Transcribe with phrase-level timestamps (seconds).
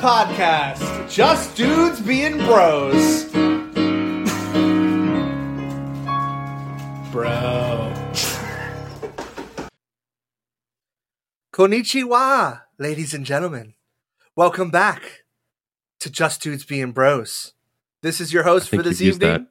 [0.00, 1.10] podcast.
[1.10, 3.24] Just dudes being bros.
[7.12, 7.92] Bro.
[11.52, 13.74] Konnichiwa, ladies and gentlemen.
[14.34, 15.24] Welcome back
[15.98, 17.52] to Just Dudes Being Bros.
[18.00, 19.48] This is your host for this evening.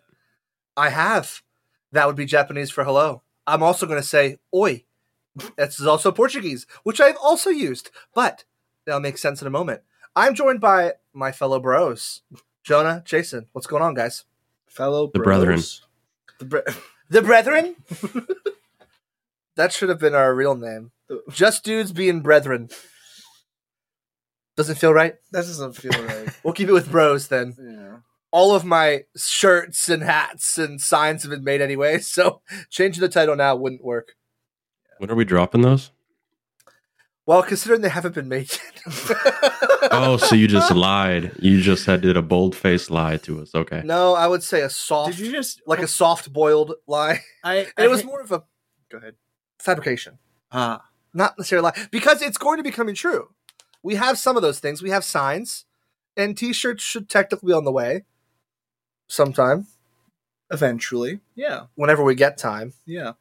[0.75, 1.43] I have.
[1.91, 3.21] That would be Japanese for hello.
[3.45, 4.85] I'm also going to say oi.
[5.57, 8.45] This is also Portuguese, which I've also used, but
[8.85, 9.81] that'll make sense in a moment.
[10.15, 12.21] I'm joined by my fellow bros,
[12.63, 13.47] Jonah, Jason.
[13.53, 14.25] What's going on, guys?
[14.67, 15.81] fellow The bros.
[16.39, 16.71] The, bre-
[17.09, 17.75] the brethren?
[19.55, 20.91] that should have been our real name.
[21.31, 22.69] Just dudes being brethren.
[24.55, 25.15] Doesn't feel right?
[25.31, 26.29] That doesn't feel right.
[26.43, 27.55] We'll keep it with bros then.
[27.59, 27.97] yeah.
[28.31, 33.09] all of my shirts and hats and signs have been made anyway, so changing the
[33.09, 34.13] title now wouldn't work.
[34.97, 35.91] When are we dropping those?
[37.29, 39.17] Well, considering they haven't been made yet.
[39.91, 41.31] Oh, so you just lied.
[41.39, 43.53] You just had did a bold faced lie to us.
[43.53, 43.81] Okay.
[43.85, 47.19] no, I would say a soft, Did you just like a soft boiled lie.
[47.43, 47.67] I?
[47.77, 48.43] And it was more of a
[48.91, 49.13] Go ahead.
[49.59, 50.17] fabrication,
[50.51, 50.81] Ah,
[51.13, 53.29] not necessarily a lie, because it's going to be coming true.
[53.83, 54.81] We have some of those things.
[54.81, 55.65] We have signs,
[56.17, 58.05] and T-shirts should technically be on the way
[59.07, 59.67] sometime,
[60.51, 61.19] eventually.
[61.35, 61.67] Yeah.
[61.75, 62.73] whenever we get time.
[62.87, 63.13] Yeah.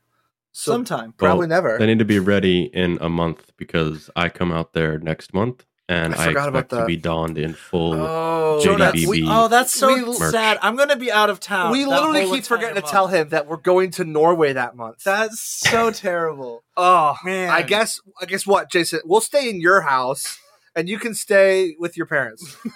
[0.53, 1.13] So Sometime.
[1.17, 1.79] probably Well, never.
[1.79, 5.65] They need to be ready in a month because I come out there next month
[5.89, 7.95] and I I, forgot about expect to be donned in full.
[7.95, 10.59] oh, Jonah, we, Oh, that's so We- sad.
[10.61, 11.71] I'm gonna be out of town.
[11.71, 14.75] we literally whole keep forgetting to entire tell him that we're going to Norway that
[14.75, 15.05] month.
[15.05, 16.65] That's so terrible.
[16.77, 17.51] Oh Man.
[17.51, 19.01] I guess I guess what, Jason?
[19.05, 20.39] We'll stay in your house
[20.75, 22.57] and you can stay with your parents.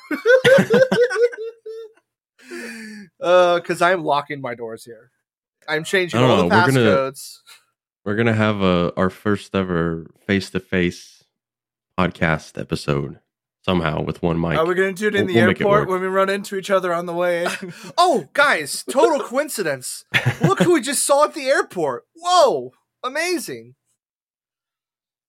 [3.21, 5.11] uh because I'm locking my doors here.
[5.69, 7.39] I'm changing all the know, we're gonna- passcodes.
[8.05, 11.25] We're gonna have a our first ever face to face
[11.99, 13.19] podcast episode
[13.65, 14.59] somehow with one mic.
[14.59, 15.89] Are we gonna do it in We'll- the we'll make it airport work.
[15.89, 17.47] when we run into each other on the way?
[17.99, 20.05] Oh, guys, total coincidence.
[20.43, 22.05] Look who we just saw at the airport.
[22.17, 22.73] Whoa,
[23.05, 23.75] amazing.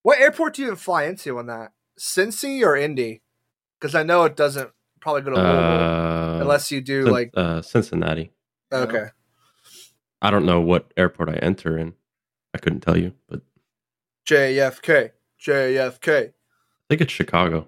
[0.01, 1.71] What airport do you even fly into on that?
[1.99, 3.21] Cincy or Indy?
[3.79, 7.31] Because I know it doesn't probably go to Louisville uh, unless you do Cin- like
[7.35, 8.31] uh, Cincinnati.
[8.71, 9.07] okay.
[10.21, 11.93] I don't know what airport I enter in.
[12.53, 13.41] I couldn't tell you, but
[14.27, 15.11] JFK.
[15.41, 16.27] JFK.
[16.27, 16.31] I
[16.89, 17.67] think it's Chicago.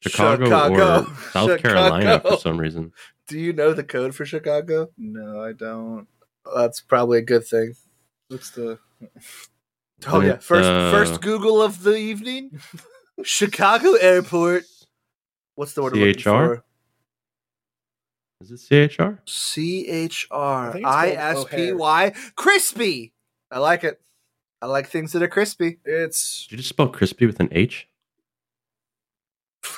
[0.00, 1.00] Chicago, Chicago.
[1.02, 2.92] or South Carolina for some reason.
[3.26, 4.90] Do you know the code for Chicago?
[4.98, 6.06] no, I don't.
[6.54, 7.74] That's probably a good thing.
[8.28, 8.78] What's the?
[10.06, 12.60] Oh yeah, first uh, first Google of the evening.
[13.22, 14.64] Chicago Airport.
[15.54, 16.62] What's the word I'm CHR?
[18.40, 19.20] Is it CHR?
[19.24, 22.12] C H R I think it's called I S P Y.
[22.36, 23.13] Crispy.
[23.50, 24.00] I like it.
[24.60, 25.78] I like things that are crispy.
[25.84, 27.88] It's Did you just spell crispy with an H?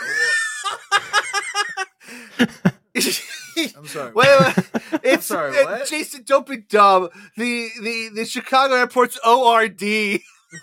[3.77, 4.13] I'm sorry.
[4.13, 4.67] Wait, wait, wait.
[5.03, 5.87] It's sorry, uh, what?
[5.87, 6.23] Jason.
[6.25, 7.09] Don't be dumb.
[7.37, 10.23] The the the Chicago airport's O R D.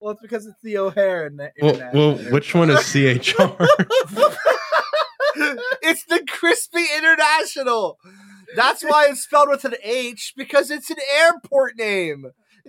[0.00, 3.56] well, it's because it's the O'Hare and the Well, well which one is CHR?
[5.82, 7.98] it's the Crispy International.
[8.56, 12.26] That's why it's spelled with an H because it's an airport name.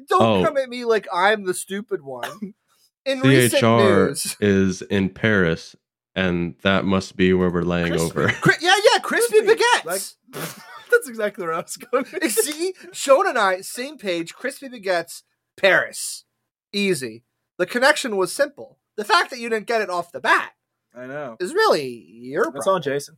[0.08, 0.44] Don't Oh.
[0.46, 2.54] come at me like I'm the stupid one.
[3.06, 5.76] In recent CHR news, is in Paris,
[6.16, 8.06] and that must be where we're laying Crispy.
[8.06, 8.28] over.
[8.28, 9.86] Cri- yeah, yeah, crispy, Crispy, baguettes.
[9.86, 10.54] like-
[10.92, 12.06] That's exactly where I was going.
[12.30, 14.34] See, Sean and I, same page.
[14.36, 15.24] Crispy baguettes,
[15.56, 16.26] Paris,
[16.74, 17.24] easy.
[17.58, 18.80] The connection was simple.
[18.98, 20.52] The fact that you didn't get it off the bat
[20.96, 21.38] I know.
[21.40, 22.74] is really your That's problem.
[22.74, 23.18] all, Jason.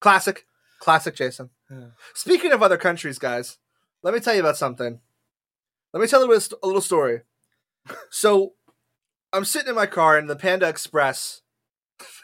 [0.00, 0.46] Classic,
[0.80, 1.50] classic, Jason.
[1.70, 1.88] Yeah.
[2.14, 3.58] Speaking of other countries, guys,
[4.02, 5.00] let me tell you about something.
[5.92, 7.20] Let me tell you a little, story.
[8.10, 8.54] So,
[9.32, 11.42] I'm sitting in my car in the Panda Express.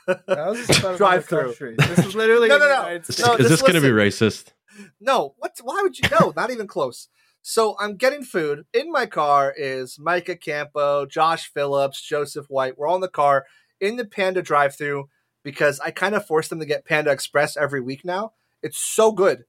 [0.07, 1.77] How is this about Drive another through.
[1.77, 2.89] This is literally No, no, no.
[2.89, 4.53] Is, No, is this going to be racist?
[5.01, 5.57] No, what?
[5.63, 6.09] Why would you?
[6.11, 7.09] No, not even close.
[7.43, 8.65] So I'm getting food.
[8.75, 12.77] In my car is Micah Campo, Josh Phillips, Joseph White.
[12.77, 13.47] We're all in the car
[13.81, 15.09] in the Panda drive-through
[15.43, 18.33] because I kind of forced them to get Panda Express every week now.
[18.63, 19.45] It's so good.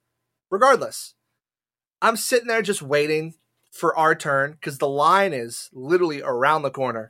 [0.50, 1.16] Regardless,
[2.02, 3.36] I'm sitting there just waiting
[3.72, 7.10] for our turn because the line is literally around the corner,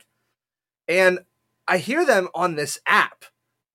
[0.86, 1.20] and
[1.66, 3.24] I hear them on this app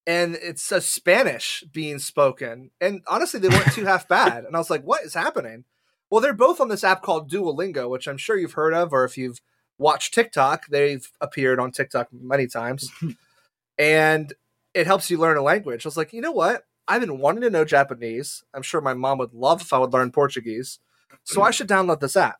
[0.08, 2.72] and it's a Spanish being spoken.
[2.80, 4.46] And honestly, they weren't too half bad.
[4.46, 5.66] And I was like, what is happening?
[6.10, 9.04] Well, they're both on this app called Duolingo, which I'm sure you've heard of, or
[9.04, 9.42] if you've
[9.78, 12.90] watched TikTok, they've appeared on TikTok many times.
[13.78, 14.34] and
[14.74, 15.86] it helps you learn a language.
[15.86, 16.66] I was like, you know what?
[16.88, 18.44] I've been wanting to know Japanese.
[18.54, 20.80] I'm sure my mom would love if I would learn Portuguese.
[21.24, 22.38] So I should download this app.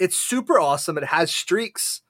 [0.00, 0.96] It's super awesome.
[0.96, 2.02] It has streaks,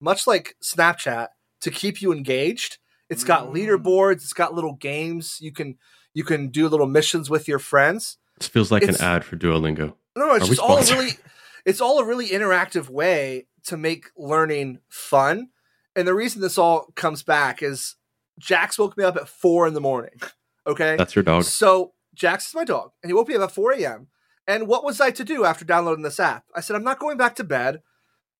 [0.00, 1.28] much like Snapchat,
[1.62, 2.78] to keep you engaged.
[3.08, 3.54] It's got Mm.
[3.54, 5.38] leaderboards, it's got little games.
[5.40, 5.78] You can
[6.14, 8.18] you can do little missions with your friends.
[8.38, 9.94] This feels like It's- an ad for Duolingo.
[10.14, 11.18] No, it's Are just all a really
[11.64, 15.48] it's all a really interactive way to make learning fun.
[15.96, 17.96] And the reason this all comes back is
[18.38, 20.20] Jax woke me up at four in the morning.
[20.66, 20.96] Okay.
[20.96, 21.44] That's your dog.
[21.44, 24.08] So Jax is my dog, and he woke me up at 4 a.m.
[24.46, 26.44] And what was I to do after downloading this app?
[26.54, 27.80] I said, I'm not going back to bed.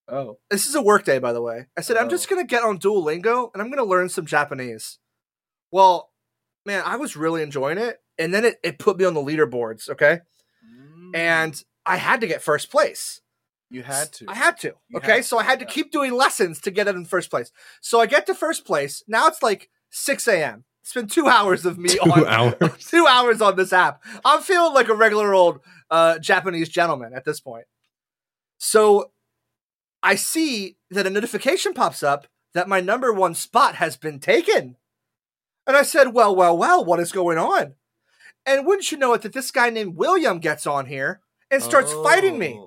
[0.08, 0.38] Oh.
[0.50, 1.66] This is a work day, by the way.
[1.76, 2.10] I said, I'm Oh.
[2.10, 4.98] just going to get on Duolingo and I'm going to learn some Japanese.
[5.70, 6.10] Well,
[6.66, 8.00] man, I was really enjoying it.
[8.18, 10.20] And then it, it put me on the leaderboards, okay?
[10.66, 11.16] Mm.
[11.16, 13.20] And I had to get first place.
[13.70, 14.26] you had to.
[14.28, 14.74] I had to.
[14.88, 15.16] You okay.
[15.16, 15.70] had so I had to yeah.
[15.70, 17.52] keep doing lessons to get it in first place.
[17.80, 19.02] So I get to first place.
[19.08, 20.64] Now it's like 6 a.m.
[20.82, 22.86] It's been two hours of me Two on hours.
[22.88, 24.02] two hours on this app.
[24.24, 27.66] I'm feeling like a regular old uh, Japanese gentleman at this point.
[28.58, 29.12] So
[30.02, 34.76] I see that a notification pops up that my number one spot has been taken.
[35.66, 37.74] And I said, well, well, well, what is going on?
[38.44, 41.20] And wouldn't you know it, that this guy named William gets on here
[41.50, 42.60] and starts fighting me.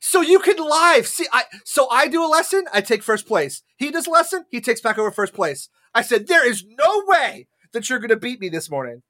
[0.00, 1.26] So you can live see.
[1.32, 3.62] I so I do a lesson, I take first place.
[3.76, 5.68] He does a lesson, he takes back over first place.
[5.94, 9.02] I said, there is no way that you're going to beat me this morning.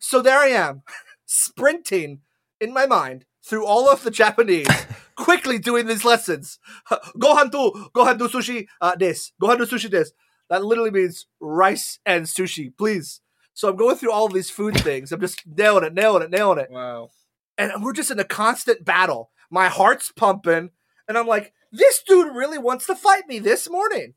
[0.00, 0.82] So there I am,
[1.26, 2.20] sprinting
[2.60, 4.66] in my mind through all of the Japanese,
[5.16, 6.58] quickly doing these lessons.
[6.90, 10.12] Gohan do, gohan do sushi uh, this, gohan do sushi this.
[10.48, 13.20] That literally means rice and sushi, please.
[13.52, 15.12] So I'm going through all of these food things.
[15.12, 17.10] I'm just nailing it, nailing it, nailing it Wow.
[17.58, 19.30] and we're just in a constant battle.
[19.54, 20.70] My heart's pumping,
[21.06, 24.14] and I'm like, this dude really wants to fight me this morning.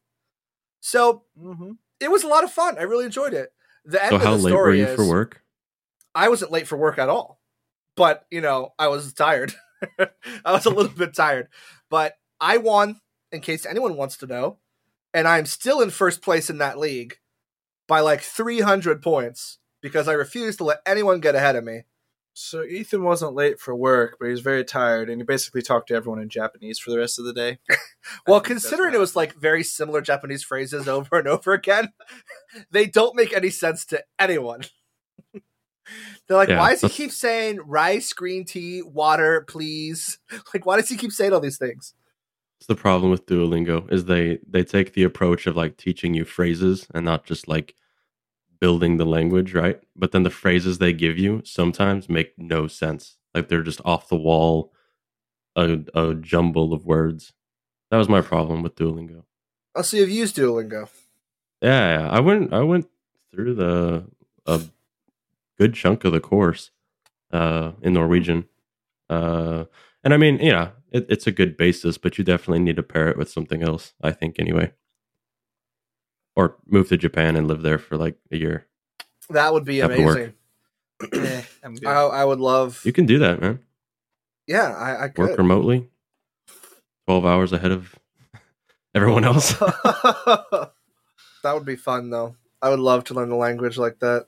[0.79, 1.73] So Mm-hmm.
[1.99, 2.77] it was a lot of fun.
[2.79, 3.53] I really enjoyed it.
[3.85, 5.43] The end So of how the late were story you is, for work?
[6.15, 7.39] I wasn't late for work at all,
[7.95, 9.53] but you know, I was tired.
[10.43, 11.49] I was a little bit tired,
[11.89, 12.99] but I won.
[13.31, 14.57] In case anyone wants to know,
[15.13, 17.17] and I'm still in first place in that league
[17.87, 21.83] by like 300 points because I refuse to let anyone get ahead of me.
[22.39, 25.87] So Ethan wasn't late for work, but he was very tired, and he basically talked
[25.87, 27.57] to everyone in Japanese for the rest of the day.
[28.25, 31.51] Well, I think that's considering it was like very similar Japanese phrases over and over
[31.51, 31.91] again,
[32.71, 34.61] they don't make any sense to anyone.
[35.33, 40.19] They're like, Yeah, why does he keep saying rice, green tea, water, please?
[40.53, 41.95] Like, why does he keep saying all these things?
[42.59, 46.23] It's the problem with Duolingo is they they take the approach of like teaching you
[46.23, 47.75] phrases and not just like
[48.59, 49.79] building the language, right?
[49.95, 53.17] But then the phrases they give you sometimes make no sense.
[53.33, 54.73] Like they're just off the wall,
[55.55, 57.33] a a jumble of words.
[57.91, 59.23] That was my problem with Duolingo.
[59.75, 60.89] Oh, so you've used Duolingo.
[61.61, 62.09] Yeah, yeah.
[62.09, 62.87] I went I went
[63.31, 64.05] through the
[64.45, 64.61] a
[65.57, 66.71] good chunk of the course
[67.31, 68.47] uh in Norwegian.
[69.09, 69.65] Uh
[70.03, 73.09] and I mean, yeah, it, it's a good basis, but you definitely need to pair
[73.09, 74.73] it with something else, I think anyway.
[76.37, 78.67] Or move to Japan and live there for like a year.
[79.31, 80.33] That would be Have amazing.
[81.63, 81.77] I'm.
[81.85, 82.79] I, I would love.
[82.85, 83.59] You can do that, man.
[84.45, 85.89] yeah, I, I Work remotely.
[87.07, 87.95] 12 hours ahead of
[88.93, 89.53] everyone else.
[89.57, 90.71] that
[91.43, 92.35] would be fun, though.
[92.61, 94.27] I would love to learn a language like that.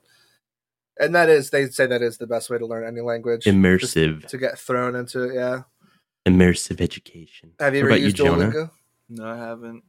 [1.00, 3.46] And that is, they say that is the best way to learn any language.
[3.46, 4.26] Immersive.
[4.28, 5.36] to get thrown into it.
[5.36, 5.62] Yeah.
[6.28, 7.52] Immersive education.
[7.60, 8.52] Have you What ever about you, used Jonah?
[8.52, 8.72] Duolingo?
[9.10, 9.84] no, I haven't.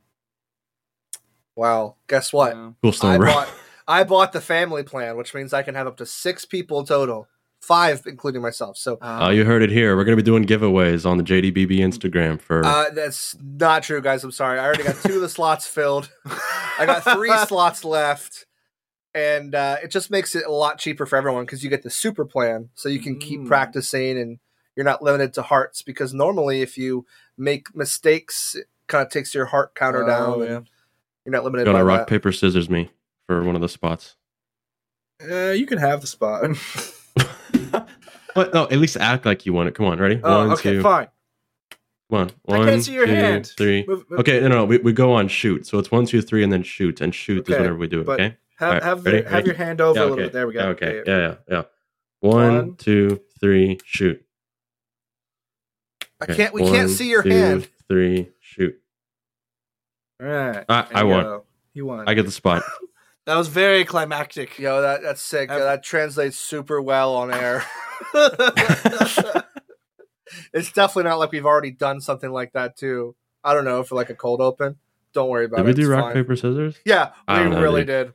[1.60, 1.96] Wow.
[2.08, 2.56] Guess what?
[2.56, 2.74] No.
[2.82, 3.32] Cool I story, bro.
[3.34, 3.48] bought
[3.86, 7.28] I bought the family plan, which means I can have up to six people total,
[7.60, 8.78] five including myself.
[8.78, 9.94] So Uh, Oh, you heard it here.
[9.94, 14.00] We're going to be doing giveaways on the JDBB Instagram for uh, that's not true,
[14.00, 14.24] guys.
[14.24, 14.58] I'm sorry.
[14.58, 16.10] I already got two of the slots filled.
[16.78, 18.46] I got three slots left,
[19.14, 21.90] and uh, it just makes it a lot cheaper for everyone because you get the
[21.90, 23.48] super plan, so you can keep Mm.
[23.48, 24.38] practicing and
[24.76, 25.82] you're not limited to hearts.
[25.82, 27.04] Because normally, if you
[27.36, 30.38] make mistakes, it kind of takes your heart counter Oh, down.
[30.40, 30.56] yeah.
[30.56, 30.68] And
[31.30, 32.06] you're not limited to rock, that.
[32.08, 32.90] paper, scissors me
[33.26, 34.16] for one of the spots.
[35.22, 36.44] Uh, you can have the spot.
[38.32, 39.74] But no, at least act like you want it.
[39.74, 40.20] Come on, ready?
[40.22, 41.08] oh, One, okay, two, fine.
[42.08, 42.30] come on.
[42.48, 43.52] I can't see your two, hand.
[43.58, 43.84] three.
[43.88, 45.66] Move- move- Okay, no, no, we, we go on shoot.
[45.66, 47.00] So it's one, two, three, and then shoot.
[47.00, 48.08] And shoot is Okay, whenever we do it.
[48.08, 48.36] Okay.
[48.60, 49.16] Have, Alright, have, ready?
[49.16, 49.46] your, have Ready?
[49.46, 50.22] your hand over Yeah, a little okay.
[50.26, 50.32] bit.
[50.32, 50.60] There we go.
[50.60, 51.02] Yeah, okay.
[51.04, 51.62] Yeah, Yeah, yeah.
[52.20, 52.74] One, One.
[52.76, 54.24] two, three, shoot.
[56.20, 56.54] I can't.
[56.54, 57.68] We one, can't see your two, hand.
[57.88, 58.28] Three.
[60.20, 60.64] All right.
[60.68, 61.24] I- I you won.
[61.24, 61.44] go.
[61.74, 62.08] You won.
[62.08, 62.62] I get the spot.
[63.26, 64.58] that was very climactic.
[64.58, 65.50] Yo, that that's sick.
[65.50, 67.64] I've- that translates super well on air.
[70.52, 73.14] it's definitely not like we've already done something like that too.
[73.42, 74.76] I don't know for like a cold open.
[75.12, 75.68] Don't worry about Did it.
[75.68, 76.12] we do it's rock fine.
[76.14, 76.76] paper scissors?
[76.84, 77.86] Yeah, I we know, really dude.
[78.06, 78.14] did.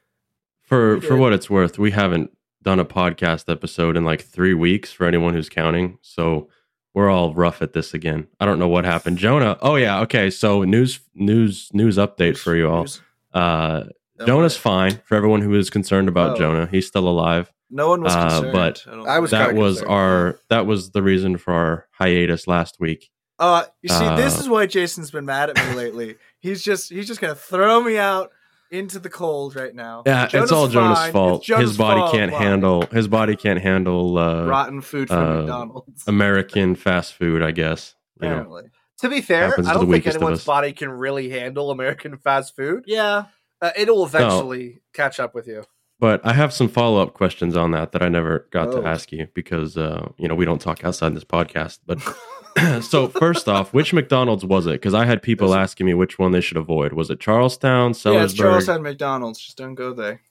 [0.64, 2.32] For We for what it's worth, we haven't
[2.64, 5.98] done a podcast episode in like three weeks for anyone who's counting.
[6.02, 6.50] So
[6.96, 8.28] we're all rough at this again.
[8.40, 9.20] I don't know what happened.
[9.20, 9.58] Jonah.
[9.62, 10.00] Oh yeah.
[10.02, 10.32] Okay.
[10.32, 12.88] So news news news update for you all.
[13.34, 13.84] Uh,
[14.18, 14.62] Don't Jonah's worry.
[14.92, 16.40] fine for everyone who is concerned about Oh.
[16.40, 16.68] Jonah.
[16.72, 17.52] He's still alive.
[17.70, 18.54] No one was uh, concerned.
[18.54, 19.32] but don't I was.
[19.32, 19.92] That was concerned.
[19.94, 23.10] our that was the reason for our hiatus last week.
[23.38, 26.16] Uh, you see, this Uh, is why Jason's been mad at me lately.
[26.40, 28.32] He's just he's just gonna throw me out
[28.72, 30.04] into the cold right now.
[30.06, 31.12] Yeah, Jonah's it's all Jonah's fine.
[31.12, 31.40] fault.
[31.42, 32.12] It's Jonah's his body fault.
[32.14, 32.38] can't Why?
[32.40, 36.04] handle his body can't handle uh, rotten food from uh, McDonald's.
[36.08, 37.42] American fast food.
[37.42, 38.34] I guess you know.
[38.36, 38.64] Apparently,
[39.00, 42.56] To be fair, Happens I to don't think anyone's body can really handle American fast
[42.56, 42.84] food.
[42.88, 43.26] yeah.
[43.62, 45.64] Uh, it'll eventually catch up with you.
[45.98, 48.82] But I have some follow up questions on that that I never got Oh.
[48.82, 51.80] to ask you because uh, you know we don't talk outside this podcast.
[51.86, 52.00] But
[52.82, 54.74] so first off, which McDonald's was it?
[54.74, 56.94] Because I had people asking me which one they should avoid.
[56.94, 58.14] Was it Charlestown, Sellersburg?
[58.14, 58.34] Yeah, it's?
[58.34, 59.40] Charlestown McDonald's.
[59.40, 60.22] Just don't go there.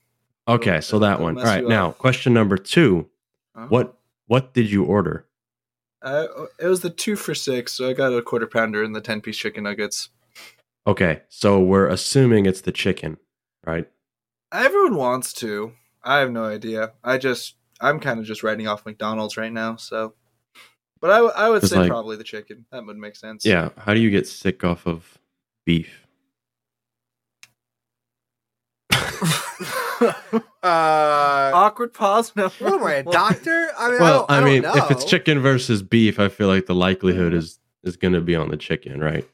[0.47, 1.37] okay, so that one.
[1.37, 1.97] All right, now up.
[1.97, 3.09] question number two:
[3.55, 3.67] Uh-huh.
[3.67, 5.25] What what did you order?
[6.01, 6.27] Uh,
[6.59, 9.21] it was the two for six, so I got a quarter pounder and the ten
[9.21, 10.09] piece chicken nuggets.
[10.87, 13.17] Okay, so we're assuming it's the chicken,
[13.65, 13.87] right?
[14.51, 15.73] Everyone wants to.
[16.03, 16.93] I have no idea.
[17.03, 19.75] I just I'm kind of just writing off McDonald's right now.
[19.75, 20.13] So,
[21.01, 22.65] but I, I would say like- probably the chicken.
[22.71, 23.45] That would make sense.
[23.45, 23.69] Yeah.
[23.77, 25.17] How do you get sick off of
[25.65, 26.07] beef?
[30.63, 32.31] Uh, Awkward pause.
[32.35, 32.49] No.
[32.59, 33.69] what am I, a doctor?
[33.77, 36.27] I mean, Well, I, I, don't, mean, I don't if it's chicken versus beef, I
[36.27, 39.27] feel like the likelihood is is going to be on the chicken, right?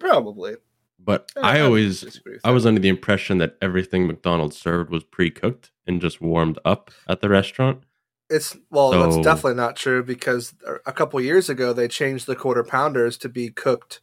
[0.00, 0.56] Probably.
[0.98, 5.04] But Yeah, I would always I was under the impression that everything McDonald's served was
[5.04, 7.82] pre-cooked and just warmed up at the restaurant.
[8.30, 10.54] It's well, So- that's definitely not true because
[10.84, 14.00] a couple years ago they changed the quarter pounders to be cooked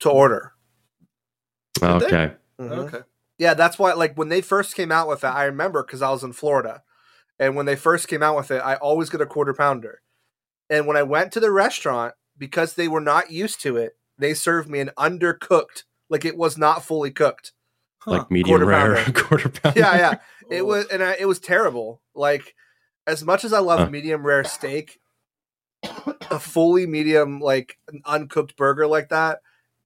[0.00, 0.52] to order.
[1.80, 2.06] Did they?
[2.06, 2.34] okay.
[2.60, 2.70] Mhm.
[2.86, 3.00] Okay.
[3.38, 3.92] Yeah, that's why.
[3.92, 6.82] Like when they first came out with it, I remember because I was in Florida,
[7.38, 10.00] and when they first came out with it, I always get a quarter pounder.
[10.70, 14.34] And when I went to the restaurant, because they were not used to it, they
[14.34, 17.52] served me an undercooked, like it was not fully cooked.
[17.98, 18.12] Huh.
[18.12, 19.20] Like medium Quarter rare pounder.
[19.24, 19.78] quarter pounder.
[19.80, 20.14] Yeah, yeah.
[20.50, 22.00] It was, and I, it was terrible.
[22.14, 22.54] Like
[23.06, 23.90] as much as I love Huh.
[23.90, 25.00] medium rare steak,
[26.30, 29.40] a fully medium like an uncooked burger like that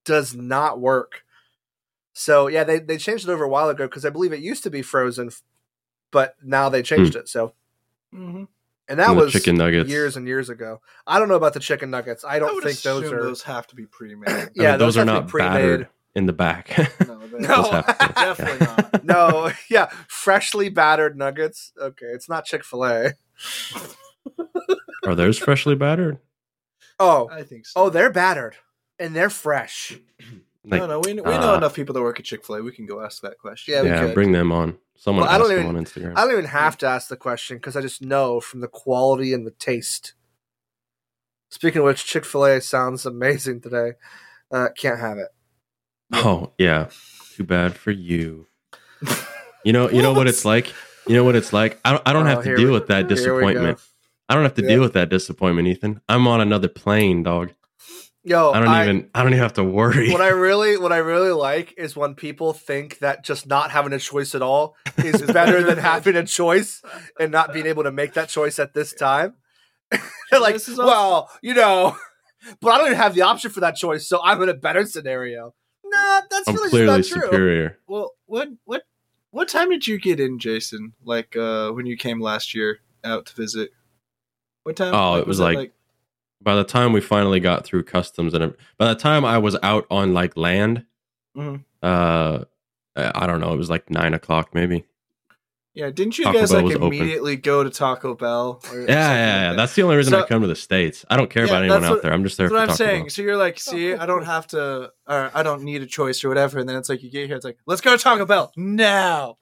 [0.04, 1.24] does not work.
[2.12, 4.62] So yeah, they they changed it over a while ago because I believe it used
[4.64, 5.30] to be frozen,
[6.10, 7.28] but now they changed it.
[7.28, 7.54] So
[8.14, 8.48] Mhm.
[8.88, 9.88] and that And was chicken nuggets.
[9.88, 10.80] years and years ago.
[11.06, 12.24] I don't know about the chicken nuggets.
[12.24, 13.20] I I don't would think those are.
[13.20, 14.28] those have to be pre-made.
[14.28, 15.52] I mean, yeah, those, are have to be not pre-made.
[15.52, 16.76] battered in the back.
[17.06, 17.62] no, No.
[17.62, 19.04] Those have to- definitely not.
[19.04, 21.72] no, yeah, freshly battered nuggets.
[21.80, 23.12] Okay, it's not Chick Fil A.
[25.06, 26.18] Are those freshly battered?
[26.98, 27.80] Oh, I think so.
[27.80, 28.56] oh, they're battered
[28.98, 29.96] and they're fresh.
[30.64, 32.62] Like, no, no, we, we know uh, enough people that work at Chick Fil A.
[32.62, 33.72] We can go ask that question.
[33.74, 34.14] Yeah, we yeah, could.
[34.14, 34.76] bring them on.
[34.96, 36.12] Someone Well, I don't them even- on Instagram.
[36.16, 39.32] I don't even have to ask the question because I just know from the quality
[39.32, 40.14] and the taste.
[41.50, 43.92] Speaking of which, Chick Fil A sounds amazing today.
[44.50, 45.28] Uh, can't have it.
[46.12, 46.88] Oh yeah,
[47.36, 48.46] too bad for you.
[49.64, 50.72] You know, you know what it's like.
[51.06, 51.78] You know what it's like.
[51.84, 52.02] I don't.
[52.06, 53.14] I don't Oh, have to deal we- with that here we go.
[53.14, 53.80] disappointment.
[54.28, 54.68] I don't have to Yeah.
[54.68, 56.00] deal with that disappointment, Ethan.
[56.08, 57.52] I'm on another plane, dog.
[58.24, 59.10] Yo, I don't even.
[59.14, 60.10] I don't even have to worry.
[60.12, 63.92] What I really, what I really like is when people think that just not having
[63.92, 66.82] a choice at all is better than having a choice
[67.18, 69.34] and not being able to make that choice at this time.
[70.30, 71.96] They're like, This is also- well, you know,
[72.60, 74.84] but I don't even have the option for that choice, so I'm in a better
[74.84, 75.54] scenario.
[75.90, 77.22] Nah, that's I'm really clearly not true.
[77.22, 77.78] superior.
[77.86, 78.82] Well, what what
[79.30, 80.92] what time did you get in, Jason?
[81.04, 83.70] Like uh when you came last year out to visit?
[84.64, 84.94] What time?
[84.94, 85.72] Oh, it was like-
[86.42, 89.86] By the time we finally got through customs, and by the time I was out
[89.90, 90.84] on like land,
[91.36, 91.64] Mhm.
[91.82, 92.44] uh,
[92.96, 93.52] I don't know.
[93.52, 94.84] It was like nine o'clock, maybe.
[95.74, 95.90] Yeah.
[95.90, 96.86] Didn't you Taco guys Bell like was open.
[96.88, 98.60] immediately go to Taco Bell?
[98.72, 99.48] Or Yeah, something yeah, like yeah.
[99.50, 99.56] that?
[99.56, 101.04] That's the only reason I come to the states.
[101.08, 102.12] I don't care Yeah, about anyone that's out there.
[102.12, 103.02] I'm just there That's for what I'm Taco saying.
[103.04, 103.10] Bell.
[103.10, 106.28] So you're like, see, I don't have to, or I don't need a choice or
[106.28, 106.58] whatever.
[106.58, 109.38] And then it's like you get here, it's like, let's go to Taco Bell now.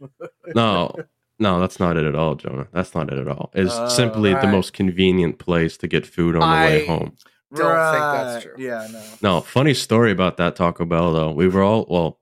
[0.54, 0.94] No,
[1.38, 2.68] no, that's not it at all, Jonah.
[2.72, 3.50] That's not it at all.
[3.54, 7.16] It's Oh, simply the most convenient place to get food on the way home.
[7.54, 8.54] Don't think that's true.
[8.58, 9.02] Yeah, no.
[9.22, 11.32] No, funny story about that Taco Bell though.
[11.32, 12.19] We were all well,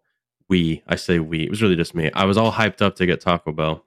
[0.48, 2.10] we, I say we, it was really just me.
[2.14, 3.84] I was all hyped up to get Taco Bell.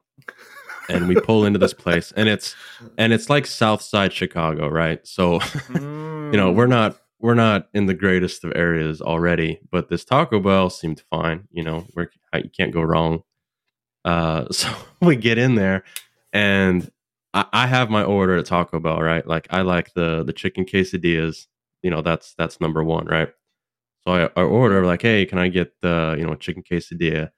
[0.89, 2.53] And we pull into this place and it's
[2.97, 5.05] and it's like South Side Chicago, right?
[5.07, 5.39] So
[5.73, 10.39] you know, we're not we're not in the greatest of areas already, but this Taco
[10.39, 11.47] Bell seemed fine.
[11.51, 13.23] You know, where you can't go wrong.
[14.03, 14.69] Uh, so
[15.01, 15.83] we get in there,
[16.33, 16.91] and
[17.33, 19.25] I, I have my order at Taco Bell, right?
[19.25, 21.47] Like I like the the chicken quesadillas.
[21.83, 23.29] You know, that's that's number one, right?
[24.07, 27.29] So I, I order like, hey, can I get the you know chicken quesadilla?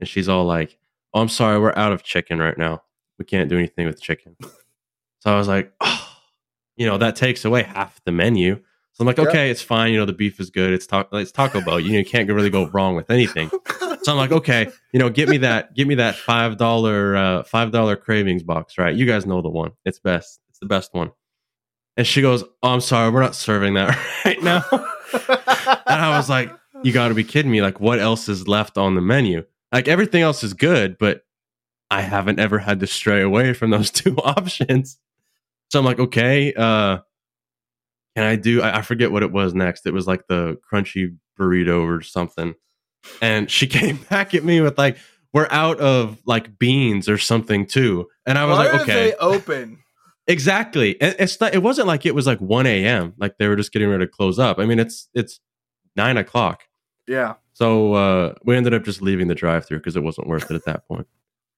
[0.00, 0.78] And she's all like,
[1.14, 2.82] oh, I'm sorry, we're out of chicken right now.
[3.18, 4.36] We can't do anything with chicken.
[5.20, 6.08] So I was like, oh,
[6.76, 8.56] you know, that takes away half the menu.
[8.94, 9.28] So I'm like, Yep.
[9.28, 9.92] okay, it's fine.
[9.92, 10.72] You know, the beef is good.
[10.72, 11.78] It's, ta- it's Taco Bell.
[11.80, 13.48] You, know, you can't really go wrong with anything.
[14.02, 17.42] So I'm like, okay, you know, get me that, get me that five dollar, uh,
[17.44, 18.94] five dollar cravings box, right?
[18.94, 19.70] You guys know the one.
[19.84, 20.40] It's best.
[20.50, 21.12] It's the best one.
[21.96, 24.62] And she goes, "Oh, I'm sorry, we're not serving that right now."
[25.14, 26.50] And I was like,
[26.82, 27.62] "You got to be kidding me!
[27.62, 29.44] Like, what else is left on the menu?
[29.72, 31.22] Like, everything else is good, but
[31.90, 34.98] I haven't ever had to stray away from those two options."
[35.70, 36.98] So I'm like, "Okay, uh,
[38.16, 38.62] can I do?
[38.62, 39.86] I, I forget what it was next.
[39.86, 42.54] It was like the crunchy burrito or something."
[43.20, 44.96] And she came back at me with like,
[45.32, 48.92] "We're out of like beans or something too." And I was Why like, are "Okay."
[48.92, 49.81] they open?
[50.26, 50.96] Exactly.
[51.00, 51.54] It's not.
[51.54, 53.14] It wasn't like it was like one a.m.
[53.18, 54.58] Like they were just getting ready to close up.
[54.58, 55.40] I mean, it's it's
[55.96, 56.62] nine o'clock.
[57.08, 57.34] Yeah.
[57.54, 60.64] So uh, we ended up just leaving the drive-through because it wasn't worth it at
[60.64, 61.06] that point.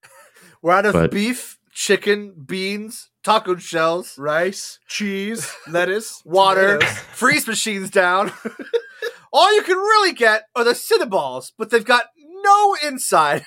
[0.63, 6.81] We're out of But- beef, chicken, beans, taco shells, Rice, cheese, lettuce, water,
[7.13, 8.33] freeze machines down.
[9.33, 12.07] All you can really get are the Cinnaballs, but they've got
[12.43, 13.45] no inside,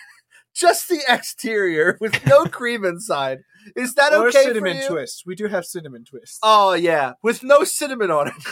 [0.53, 3.39] just the exterior with no cream inside.
[3.75, 4.87] Is that or okay cinnamon for you?
[4.89, 5.23] twist.
[5.25, 6.39] We do have cinnamon twist.
[6.43, 8.33] Oh yeah, with no cinnamon on it.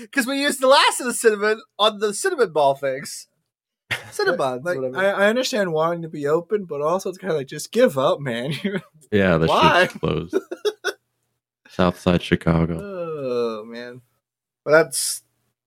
[0.00, 3.26] Because we used the last of the cinnamon on the cinnamon ball things.
[3.90, 4.96] Cinnabons, like whatever.
[4.98, 7.96] I, I understand wanting to be open, but also it's kind of like just give
[7.98, 8.52] up, man.
[9.10, 9.86] Yeah, the Why?
[9.86, 10.36] shoot's closed.
[11.70, 12.78] Southside Chicago.
[12.82, 14.02] oh man.
[14.66, 15.22] But that's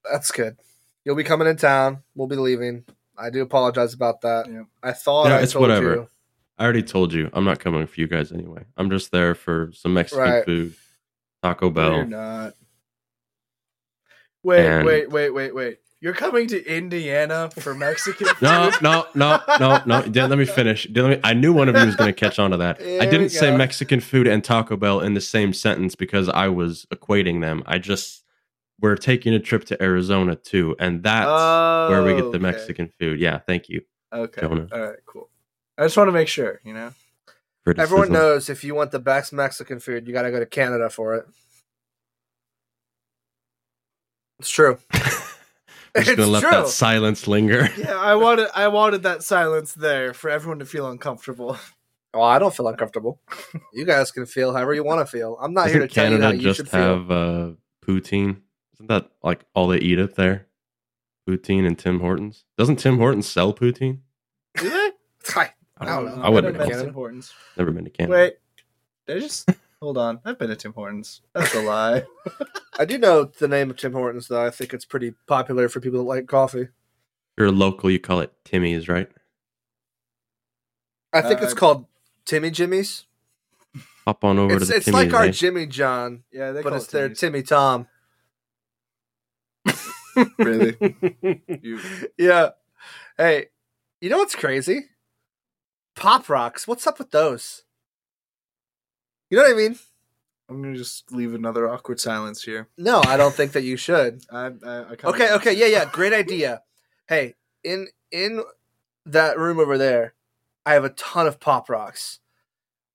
[0.10, 0.58] that's good.
[1.04, 2.04] You'll be coming in town.
[2.14, 2.86] We'll be leaving.
[3.18, 4.46] I do apologize about that.
[4.48, 4.64] Yeah.
[4.84, 5.96] I thought Yeah, I it's told whatever.
[5.96, 6.08] you.
[6.62, 8.64] I already told you I'm not coming for you guys anyway.
[8.78, 10.46] I'm just there for some Mexican Right.
[10.46, 10.76] food,
[11.42, 12.08] Taco No, you're Bell.
[12.08, 12.54] not.
[14.44, 15.78] Wait, And- wait, wait, wait, wait.
[16.02, 18.42] You're coming to Indiana for Mexican food?
[18.44, 20.02] No, no, no, no, no.
[20.04, 20.84] Didn't let me finish.
[20.86, 22.80] Didn't let me, I knew one of you was going to catch on to that.
[22.80, 23.56] Here I didn't say.
[23.58, 27.64] Mexican food and Taco Bell in the same sentence because I was equating them.
[27.66, 28.24] I just
[28.80, 31.28] we're taking a trip to Arizona too, and that's
[31.92, 32.40] where we get Oh, the okay.
[32.40, 33.20] Mexican food.
[33.20, 33.82] Yeah, thank you.
[34.14, 34.42] Okay.
[34.42, 34.68] Jonah.
[34.72, 35.31] All right, cool.
[35.78, 36.94] I just want to make sure, you know.
[37.78, 40.90] Everyone knows if you want the best Mexican food, you got to go to Canada
[40.90, 41.26] for it.
[44.40, 44.80] It's true.
[45.94, 46.52] I'm just it's gonna let true.
[46.52, 47.70] that silence linger.
[47.78, 51.58] Yeah, I wanted I wanted that silence there for everyone to feel uncomfortable.
[52.14, 53.20] Oh, I don't feel uncomfortable.
[53.74, 55.38] you guys can feel however you want to feel.
[55.42, 56.82] I'm not here to Doesn't tell you Canada how you just should feel.
[56.82, 57.52] have uh,
[57.86, 58.42] poutine?
[58.76, 60.48] Isn't that like all they eat up there?
[61.28, 62.46] Poutine and Tim Hortons.
[62.58, 64.00] Doesn't Tim Hortons sell poutine?
[64.58, 64.92] Do they?
[65.82, 66.24] I, I don't don't know.
[66.26, 66.86] I wouldn't I've been to Canada.
[66.86, 67.34] Tim Hortons.
[67.58, 68.14] Never been to Canada.
[68.18, 68.34] Wait,
[69.08, 69.50] did I just
[69.82, 70.20] hold on?
[70.24, 71.22] I've been to Tim Hortons.
[71.34, 72.04] That's a lie.
[72.80, 74.46] I do know the name of Tim Hortons, though.
[74.46, 76.62] I think it's pretty popular for people that like coffee.
[76.62, 76.70] If
[77.38, 79.10] you're local, you call it Timmy's, right?
[81.14, 81.86] I think it's Uh, called
[82.26, 83.06] Timmy Jimmy's.
[84.06, 85.06] Hop on over It's, to the it's Timmy's.
[85.06, 85.32] like our eh?
[85.32, 87.88] Jimmy John, Yeah, they but call it's it their Timmy Tom.
[90.38, 90.76] Really?
[91.62, 91.80] You
[92.18, 92.50] yeah.
[93.18, 93.48] Hey,
[94.02, 94.90] you know what's crazy?
[95.96, 96.68] Pop rocks.
[96.68, 97.64] What's up with those?
[99.30, 99.80] You know what I mean?
[100.50, 102.68] I'm gonna just leave another awkward silence here.
[102.78, 104.22] No, I don't think that you should.
[104.32, 106.62] I, I, I Okay, okay, yeah, yeah, great idea.
[107.08, 108.44] Hey, in in
[109.06, 110.14] that room over there,
[110.66, 112.20] I have a ton of pop rocks.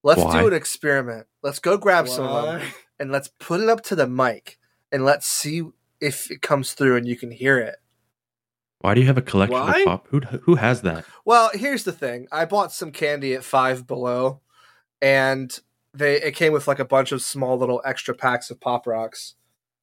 [0.03, 0.41] Let's Why?
[0.41, 1.27] do an experiment.
[1.43, 2.69] Let's go grab some of them
[3.01, 4.59] and let's put it up to the mic
[4.93, 5.63] and let's see
[6.01, 7.77] if it comes through and you can hear it.
[8.87, 9.81] Why do you have a collection Why?
[9.81, 10.07] of pop?
[10.11, 11.05] Who who has that?
[11.25, 12.29] Well, here's the thing.
[12.31, 14.42] I bought some candy at Five Below,
[15.03, 15.59] and
[15.92, 19.35] they it came with like a bunch of small little extra packs of pop rocks,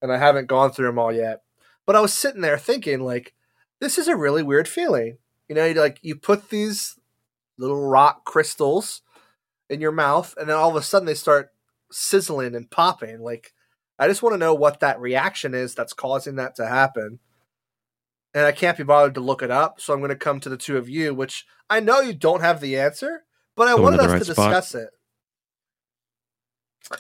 [0.02, 1.42] and I haven't gone through them all yet.
[1.86, 3.34] But I was sitting there thinking, like,
[3.82, 5.18] this is a really weird feeling.
[5.50, 6.98] You know, you like you put these
[7.58, 9.02] little rock crystals
[9.70, 11.50] in your mouth, and then all of a sudden they start
[11.92, 13.20] sizzling and popping.
[13.20, 13.52] Like,
[14.00, 17.20] I just want to know what that reaction is that's causing that to happen
[18.34, 19.80] and I can't be bothered to look it up.
[19.82, 22.42] So I'm going to come to the two of you, which I know you don't
[22.42, 23.24] have the answer,
[23.56, 24.50] but I Going wanted to us the to right spot.
[24.64, 24.90] discuss it.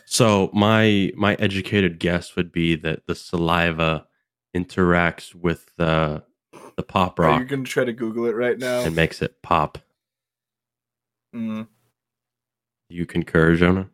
[0.05, 4.05] So my my educated guess would be that the saliva
[4.55, 6.23] interacts with the
[6.77, 8.81] the pop Are rock you gonna try to Google it right now?
[8.81, 9.77] and makes it pop.
[11.35, 11.67] Mm.
[12.89, 13.89] You concur, Jonah?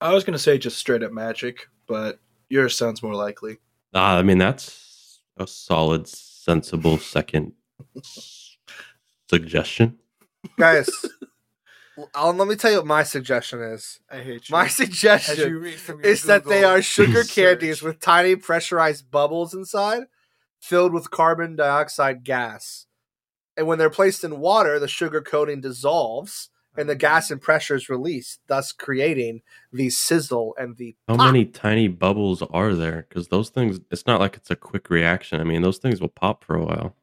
[0.00, 3.58] I was gonna say just straight up magic, but yours sounds more likely.
[3.92, 4.83] Ah, I mean that's
[5.36, 7.52] a solid, sensible second
[9.28, 9.98] suggestion.
[10.58, 10.90] Guys,
[12.14, 14.00] I'll, let me tell you what my suggestion is.
[14.10, 14.52] I hate you.
[14.52, 17.34] My As you suggestion read from is that they are sugar search.
[17.34, 20.04] candies with tiny pressurized bubbles inside,
[20.60, 22.86] filled with carbon dioxide gas.
[23.56, 27.74] And when they're placed in water, the sugar coating dissolves, and the gas and pressure
[27.74, 31.26] is released, thus creating the sizzle and the How pop.
[31.26, 33.06] many tiny bubbles are there?
[33.08, 35.40] Because those things, it's not like it's a quick reaction.
[35.40, 36.96] I mean, those things will pop for a while.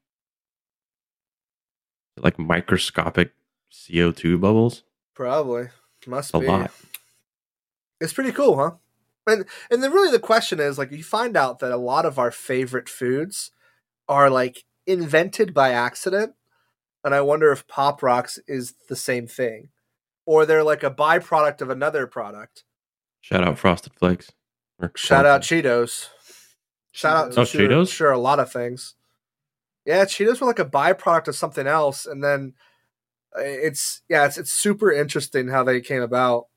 [2.17, 3.31] Like microscopic
[3.71, 4.83] CO2 bubbles.
[5.15, 5.69] Probably
[6.07, 6.47] must A be.
[6.47, 6.71] lot.
[7.99, 8.71] It's pretty cool, huh?
[9.27, 12.17] And and then really the question is like you find out that a lot of
[12.17, 13.51] our favorite foods
[14.09, 16.33] are like invented by accident,
[17.03, 19.69] and I wonder if Pop Rocks is the same thing,
[20.25, 22.63] or they're like a byproduct of another product.
[23.21, 24.31] Shout out Frosted Flakes.
[24.79, 26.07] Or Shout out Cheetos.
[26.91, 27.91] Shout out Oh, to Cheetos?
[27.93, 28.95] Sure, a lot of things.
[29.85, 32.53] Yeah, Cheetos were like a byproduct of something else, and then
[33.37, 36.47] uh, it's yeah, it's it's super interesting how they came about.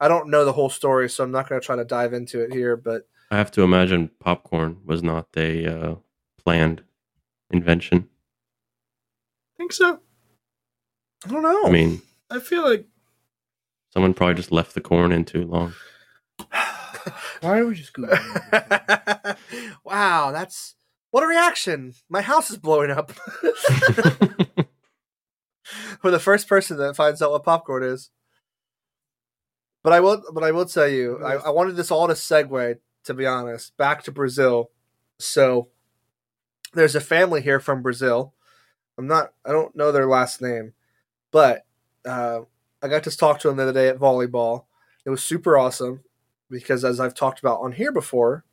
[0.00, 2.40] I don't know the whole story, so I'm not going to try to dive into
[2.40, 2.76] it here.
[2.76, 5.94] But I have to imagine popcorn was not a uh,
[6.42, 6.82] planned
[7.50, 8.08] invention.
[9.58, 10.00] Think so.
[11.26, 11.66] I don't know.
[11.66, 12.86] I mean, I feel like
[13.92, 15.74] someone probably just left the corn in too long.
[17.40, 18.08] why are we just going?
[19.84, 20.76] wow, that's
[21.10, 21.94] what a reaction!
[22.08, 23.12] My house is blowing up.
[26.02, 28.10] We're the first person that finds out what popcorn is.
[29.82, 32.78] But I will, but I will tell you, I, I wanted this all to segue,
[33.04, 34.70] to be honest, back to Brazil.
[35.18, 35.68] So
[36.74, 38.34] there's a family here from Brazil.
[38.98, 40.74] I'm not, I don't know their last name,
[41.30, 41.64] but
[42.04, 42.40] uh,
[42.82, 44.64] I got to talk to them the other day at volleyball.
[45.06, 46.02] It was super awesome
[46.50, 48.44] because, as I've talked about on here before,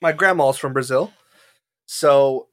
[0.00, 1.12] my grandma's from Brazil.
[1.86, 2.48] So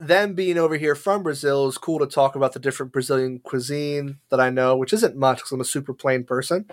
[0.00, 4.18] them being over here from Brazil is cool to talk about the different Brazilian cuisine
[4.30, 6.66] that I know, which isn't much because I'm a super plain person.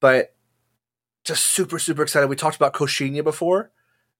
[0.00, 0.34] But
[1.24, 2.28] just super, super excited.
[2.28, 3.70] We talked about coxinha before,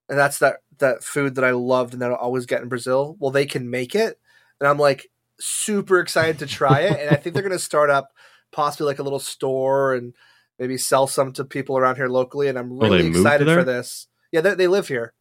[0.08, 3.16] and that's that that food that I loved and that I always get in Brazil.
[3.18, 4.18] Well, they can make it,
[4.60, 7.00] and I'm like super excited to try it.
[7.00, 8.12] and I think they're going to start up
[8.50, 10.14] possibly like a little store and
[10.58, 12.48] maybe sell some to people around here locally.
[12.48, 14.08] And I'm Oh, really moved excited for this.
[14.32, 15.12] Yeah, they, they live here.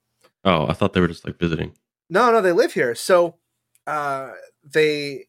[0.44, 1.74] Oh, I thought they were just like visiting.
[2.10, 2.96] No, no, they live here.
[2.96, 3.36] So
[3.86, 4.32] uh
[4.64, 5.26] they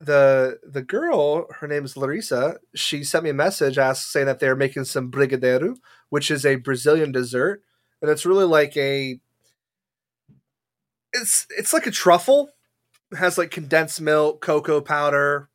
[0.00, 4.40] the the girl, her name is Larissa, she sent me a message asked saying that
[4.40, 5.76] they're making some brigadeiro,
[6.10, 7.62] which is a Brazilian dessert.
[8.02, 9.18] And it's really like a
[11.12, 12.50] it's it's like a truffle.
[13.12, 15.48] It has like condensed milk, cocoa powder,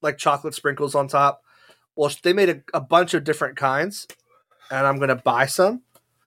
[0.00, 1.42] like chocolate sprinkles on top.
[1.94, 4.06] Well, they made a, a bunch of different kinds,
[4.70, 5.82] and I'm gonna buy some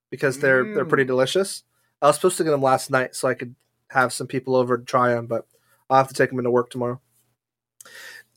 [0.10, 0.90] because they're they're Mm.
[0.90, 1.64] pretty delicious.
[2.02, 3.56] I was supposed to get them last night so I could
[3.90, 5.48] have some people over to try them, but
[5.90, 7.02] I'll have to take them into work tomorrow.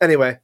[0.00, 0.38] Anyway,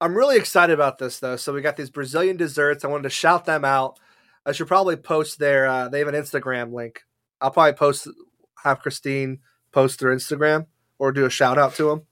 [0.00, 1.36] I'm really excited about this though.
[1.36, 2.84] So we got these Brazilian desserts.
[2.84, 3.98] I wanted to shout them out.
[4.46, 5.66] I should probably post their.
[5.66, 7.02] Uh, they have an Instagram link.
[7.40, 8.08] I'll probably post
[8.64, 9.40] have Christine
[9.72, 10.66] post their Instagram
[10.98, 12.02] or do a shout out to them.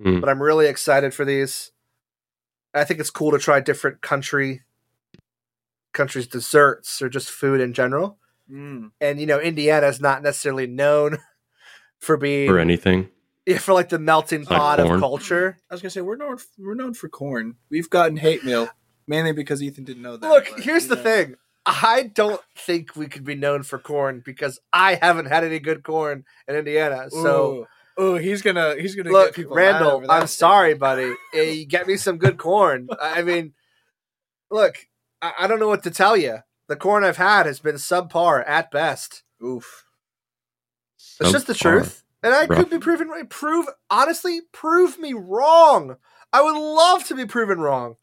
[0.00, 0.20] Mm.
[0.20, 1.72] But I'm really excited for these.
[2.74, 4.62] I think it's cool to try different country
[5.92, 8.18] countries' desserts or just food in general.
[8.50, 8.92] Mm.
[9.00, 11.18] And you know, Indiana is not necessarily known
[11.98, 13.08] for being or anything.
[13.46, 15.58] yeah, for like the melting It's like pot of culture.
[15.70, 17.56] I was gonna say we're known we're known for corn.
[17.70, 18.70] We've gotten hate mail
[19.06, 20.28] mainly because Ethan didn't know that.
[20.28, 21.02] Look, but, here's the know.
[21.02, 21.34] thing.
[21.64, 25.82] I don't think we could be known for corn because I haven't had any good
[25.84, 27.08] corn in Indiana.
[27.10, 30.74] So Ooh, ooh, he's gonna he's gonna look, get people Randall, over that I'm sorry,
[30.74, 31.18] statement.
[31.32, 31.50] buddy.
[31.58, 32.88] You get me some good corn.
[33.00, 33.52] I I mean,
[34.50, 34.76] look,
[35.20, 36.38] I, I don't know what to tell you.
[36.68, 39.22] The corn I've had has been subpar at best.
[39.44, 39.84] Oof.
[41.20, 42.02] It's just the truth.
[42.22, 42.58] And I Rough.
[42.58, 43.28] could be proven right.
[43.28, 45.96] Prove honestly, prove me wrong.
[46.32, 47.96] I would love to be proven wrong.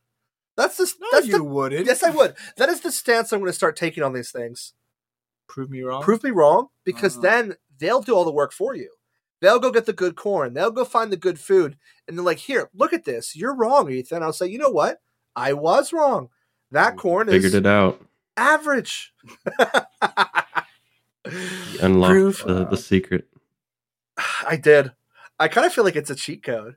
[0.59, 1.85] That's the No, that's you the wouldn't.
[1.85, 2.35] yes, I would.
[2.57, 4.73] That is the stance I'm going to start taking on these things.
[5.47, 6.03] Prove me wrong.
[6.03, 7.21] Prove me wrong because Uh-huh.
[7.27, 8.91] then they'll do all the work for you.
[9.41, 10.53] They'll go get the good corn.
[10.53, 13.37] They'll go find the good food, and they're like, "Here, look at this.
[13.37, 14.99] You're wrong, Ethan." I'll say, "You know what?
[15.33, 16.27] I was wrong.
[16.71, 18.05] That corn Figured is it out.
[18.35, 19.13] average."
[21.81, 22.43] Unlocked Proof.
[22.45, 23.27] the, the secret.
[24.45, 24.91] I did.
[25.39, 26.75] I kind of feel like it's a cheat code.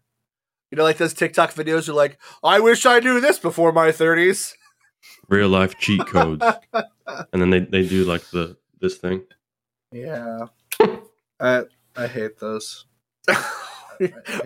[0.73, 3.89] You know, like those TikTok videos are like, I wish I knew this before my
[3.89, 4.55] 30s.
[5.29, 6.43] Real life cheat codes.
[7.07, 9.23] and then they, they do like the this thing.
[9.93, 10.47] Yeah.
[11.39, 12.87] I I hate those.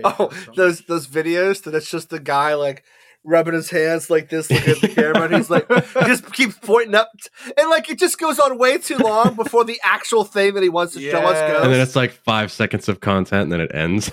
[0.04, 2.82] oh, those those videos that it's just the guy like
[3.22, 6.58] rubbing his hands like this, looking at the camera, and he's like, he just keeps
[6.58, 7.10] pointing up,
[7.56, 10.68] and like it just goes on way too long before the actual thing that he
[10.68, 11.62] wants to show us goes.
[11.64, 14.10] And then it's like five seconds of content and then it ends.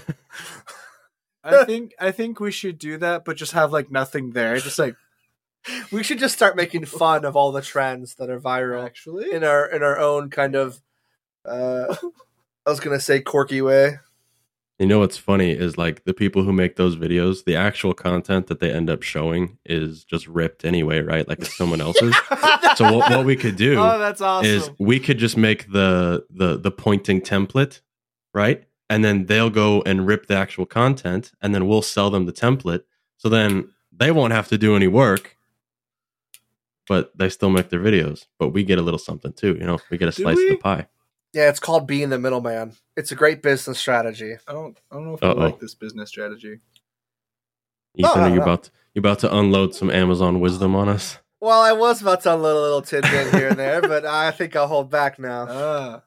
[1.43, 4.57] I think I think we should do that, but just have like nothing there.
[4.57, 4.95] Just like
[5.91, 8.85] we should just start making fun of all the trends that are viral.
[8.85, 9.31] actually.
[9.31, 10.81] in our in our own kind of
[11.45, 11.95] uh
[12.65, 13.99] I was gonna say quirky way.
[14.79, 18.47] You know what's funny is like the people who make those videos, the actual content
[18.47, 21.27] that they end up showing is just ripped anyway, right?
[21.27, 22.15] Like it's someone else's.
[22.75, 24.49] so what, what we could do oh, that's awesome.
[24.49, 27.81] is we could just make the the the pointing template,
[28.33, 28.63] right?
[28.93, 32.31] And then they'll go and rip the actual content, and then we'll sell them the
[32.33, 32.83] template.
[33.17, 35.35] So then they won't have to do any work,
[36.87, 38.27] but they still make their videos.
[38.37, 39.79] But we get a little something too, you know.
[39.89, 40.87] We get a Do slice of the pie.
[41.33, 42.73] yeah, it's called being the middleman.
[42.95, 44.35] It's a great business strategy.
[44.47, 44.77] I don't.
[44.91, 45.39] I don't know if Uh-oh.
[45.39, 46.59] I like this business strategy.
[47.95, 48.43] Ethan, no, are you no.
[48.43, 51.17] about to, you about to unload some Amazon wisdom on us?
[51.41, 54.55] Well, I was about to unload a little tidbit here and there, but I think
[54.55, 55.47] I'll hold back now.
[55.49, 56.01] Ah,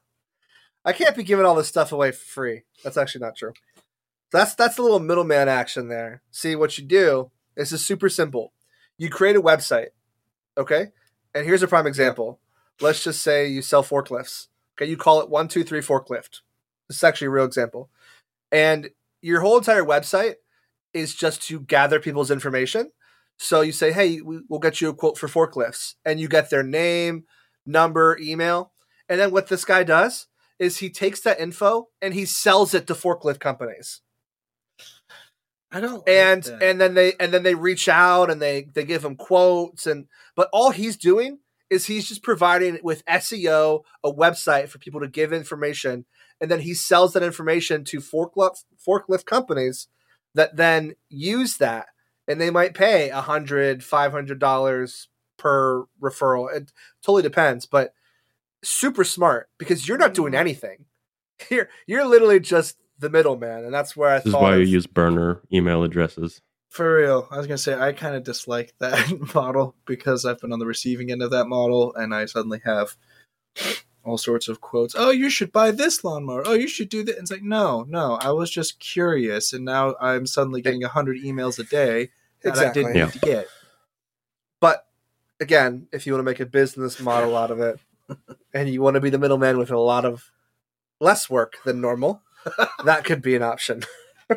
[0.87, 2.63] I can't be giving all this stuff away for free.
[2.81, 3.51] That's actually not true.
[4.31, 6.21] That's that's a little middleman action there.
[6.31, 7.29] See what you do.
[7.57, 8.53] This is super simple.
[8.97, 9.89] You create a website,
[10.57, 10.87] okay?
[11.35, 12.39] And here's a prime example.
[12.79, 14.47] Let's just say you sell forklifts.
[14.77, 16.39] Okay, you call it one two three forklift.
[16.87, 17.89] This is actually a real example.
[18.49, 20.35] And your whole entire website
[20.93, 22.91] is just to gather people's information.
[23.35, 26.63] So you say, "Hey, we'll get you a quote for forklifts," and you get their
[26.63, 27.25] name,
[27.65, 28.71] number, email,
[29.09, 30.27] and then what this guy does
[30.59, 34.01] is he takes that info and he sells it to forklift companies
[35.71, 36.07] I don't.
[36.07, 36.63] and that.
[36.63, 40.07] and then they and then they reach out and they they give him quotes and
[40.35, 41.39] but all he's doing
[41.69, 46.05] is he's just providing with SEO a website for people to give information
[46.39, 49.87] and then he sells that information to forklift forklift companies
[50.33, 51.87] that then use that
[52.27, 56.71] and they might pay a hundred five hundred dollars per referral it
[57.03, 57.93] totally depends but
[58.67, 60.39] super smart because you're not doing Mm.
[60.39, 60.85] anything
[61.49, 64.63] you're you're literally just the middleman and that's where i This is thought why you
[64.65, 66.41] use burner email addresses.
[66.69, 70.51] For real, I was gonna say I kind of dislike that model because I've been
[70.51, 72.97] on the receiving end of that model, and I suddenly have
[74.03, 74.93] all sorts of quotes.
[74.97, 76.43] Oh, you should buy this lawnmower.
[76.45, 77.17] Oh, you should do that.
[77.17, 78.15] It's like no, no.
[78.21, 82.09] I was just curious, and now I'm suddenly getting a hundred emails a day
[82.43, 83.47] that exactly I didn't need to get.
[84.59, 84.85] But
[85.39, 87.79] again, if you want to make a business model out of it
[88.53, 90.31] and you want to be the middleman with a lot of
[90.99, 92.21] less work than normal,
[92.85, 93.83] that could be an option.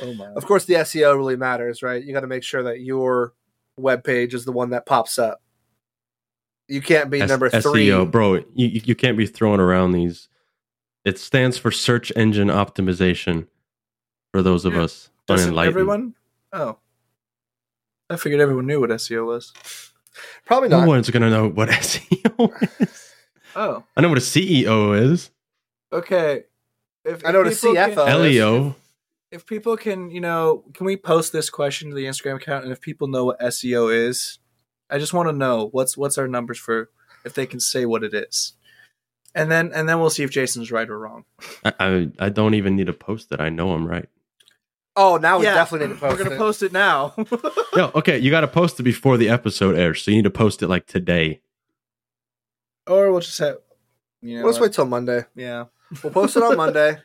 [0.00, 0.26] Oh my!
[0.26, 2.02] Of course, the SEO really matters, right?
[2.02, 3.32] You got to make sure that your
[3.76, 5.40] web page is the one that pops up.
[6.68, 7.88] You can't be S- number three.
[7.88, 8.34] SEO, bro.
[8.34, 10.28] You you you can't be throwing around these.
[11.04, 13.46] It stands for search engine optimization.
[14.32, 14.82] For those of Yeah.
[14.82, 16.14] us Doesn't unenlightened, everyone?
[16.52, 16.78] Oh,
[18.10, 19.52] I figured everyone knew what SEO was.
[20.44, 20.82] Probably not.
[20.82, 23.12] no one's gonna know what SEO is.
[23.56, 25.30] Oh, I know what a CEO is.
[25.92, 26.44] okay.
[27.04, 28.32] If, I know what a people can- CFO is.
[28.34, 28.76] Leo.
[29.30, 32.64] if people can, you know, can we post this question to the Instagram account?
[32.64, 34.38] And if people know what SEO is,
[34.90, 36.90] I just want to know what's what's our numbers for
[37.24, 38.52] if they can say what it is,
[39.34, 41.24] and then and then we'll see if Jason's right or wrong.
[41.64, 43.40] I, I I don't even need to post it.
[43.40, 44.08] I know I'm right.
[45.00, 46.38] Oh, now we Yeah, definitely need to post We're gonna it.
[46.38, 47.14] post it now.
[47.76, 50.30] Yo, okay, you got to post it before the episode airs, so you need to
[50.30, 51.40] post it like today.
[52.86, 53.58] or we'll just have,
[54.22, 54.66] you know, Let's what?
[54.66, 55.24] wait till Monday.
[55.36, 55.66] yeah.
[56.02, 56.98] We'll post it on Monday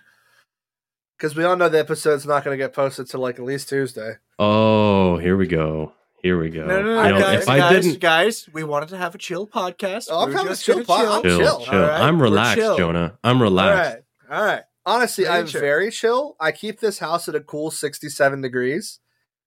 [1.17, 3.69] because we all know the episode's not going to get posted till like at least
[3.69, 4.13] Tuesday.
[4.39, 5.93] Oh, here we go.
[6.23, 6.65] Here we go.
[6.65, 9.13] No, no, no, You know, guys, if I guys, didn't guys, we wanted to have
[9.13, 10.07] a chill podcast.
[10.09, 11.59] Oh, I'm We're having a just chill gonna I'm chill, chill.
[11.65, 11.73] chill.
[11.75, 12.77] All right, I'm relaxed, chill.
[12.77, 13.17] Jonah.
[13.23, 14.01] I'm relaxed.
[14.29, 14.63] right, all right.
[14.85, 15.61] Honestly, Very I'm chill.
[15.61, 16.35] very chill.
[16.39, 18.99] I keep this house at a cool 67 degrees.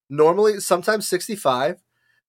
[0.09, 1.83] Normally, sometimes 65.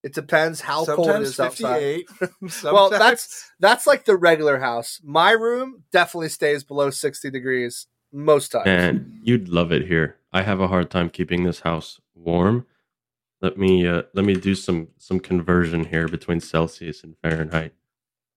[0.04, 2.04] It depends how cold it is Sometimes outside.
[2.20, 2.64] 58.
[2.64, 5.02] Well, that's that's like the regular house.
[5.04, 8.66] My room definitely stays below 60 degrees most times.
[8.66, 10.18] Man, you'd love it here.
[10.32, 12.66] I have a hard time keeping this house warm.
[13.42, 17.74] Let me uh, let me do some some conversion here between Celsius and Fahrenheit.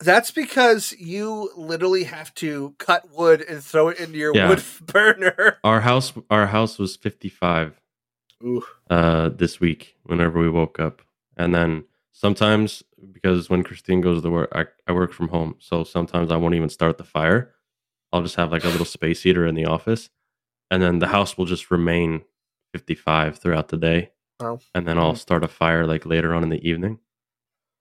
[0.01, 4.49] That's because you literally have to cut wood and throw it into your Yeah.
[4.49, 5.59] wood burner.
[5.63, 7.81] Our house our house was 55
[8.45, 8.63] Ooh.
[8.89, 11.03] uh this week whenever we woke up.
[11.37, 12.83] And then sometimes
[13.13, 15.57] because when Christine goes to work I, I work from home.
[15.59, 17.55] So sometimes I won't even start the fire.
[18.13, 20.09] I'll just have like a little space heater in the office.
[20.71, 22.23] And then the house will just remain
[22.73, 24.11] 55 throughout the day.
[24.39, 24.61] Wow.
[24.75, 27.01] And then I'll start a fire like later on in the evening.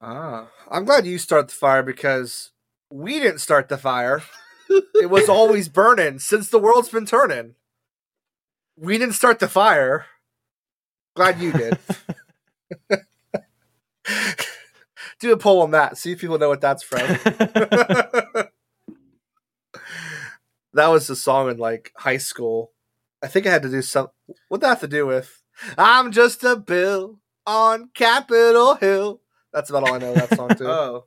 [0.01, 0.47] Ah.
[0.69, 2.51] I'm glad you start the fire because
[2.89, 4.23] we didn't start the fire.
[4.69, 7.55] it was always burning since the world's been turning.
[8.77, 10.05] We didn't start the fire.
[11.15, 11.77] Glad you did.
[15.19, 15.97] Do a poll on that.
[15.97, 16.99] See if people know what that's from.
[20.73, 22.71] that was a song in like high school.
[23.21, 24.07] I think I had to do some.
[24.47, 25.41] What that have to do with?
[25.77, 29.19] I'm just a bill on Capitol Hill.
[29.53, 30.67] That's about all I know of that song too.
[30.67, 31.05] Oh.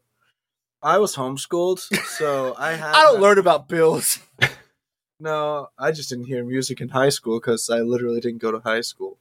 [0.82, 4.18] I was homeschooled, so I had I don't learn about bills.
[5.20, 8.58] No, I just didn't hear music in high school because I literally didn't go to
[8.58, 9.20] high school.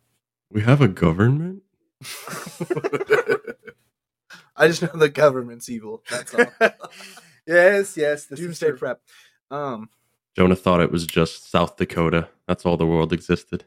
[0.51, 1.61] We have a government.
[4.55, 6.01] I just know the government's evil.
[6.09, 6.45] That's all.
[7.45, 8.25] yes, yes.
[8.25, 8.77] This is Doomsday true.
[8.77, 9.01] prep.
[9.51, 9.89] Um,
[10.35, 12.29] Jonah thought it was just South Dakota.
[12.47, 13.65] That's all the world existed.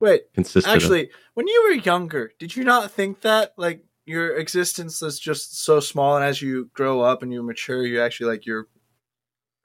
[0.00, 0.32] wait.
[0.34, 0.76] Consisted of.
[0.76, 5.62] Actually, when you were younger, did you not think that like your existence is just
[5.64, 8.68] so small, and as you grow up and you mature, you actually like your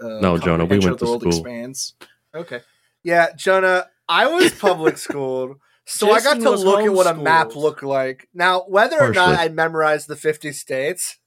[0.01, 1.31] uh, No, Jonah, we went of the to world school.
[1.31, 1.93] expands.
[2.33, 2.61] Okay.
[3.03, 7.55] Yeah, Jonah, I was public schooled, so I got to look at what a map
[7.55, 8.27] looked like.
[8.33, 11.17] Now, whether or not I memorized the 50 states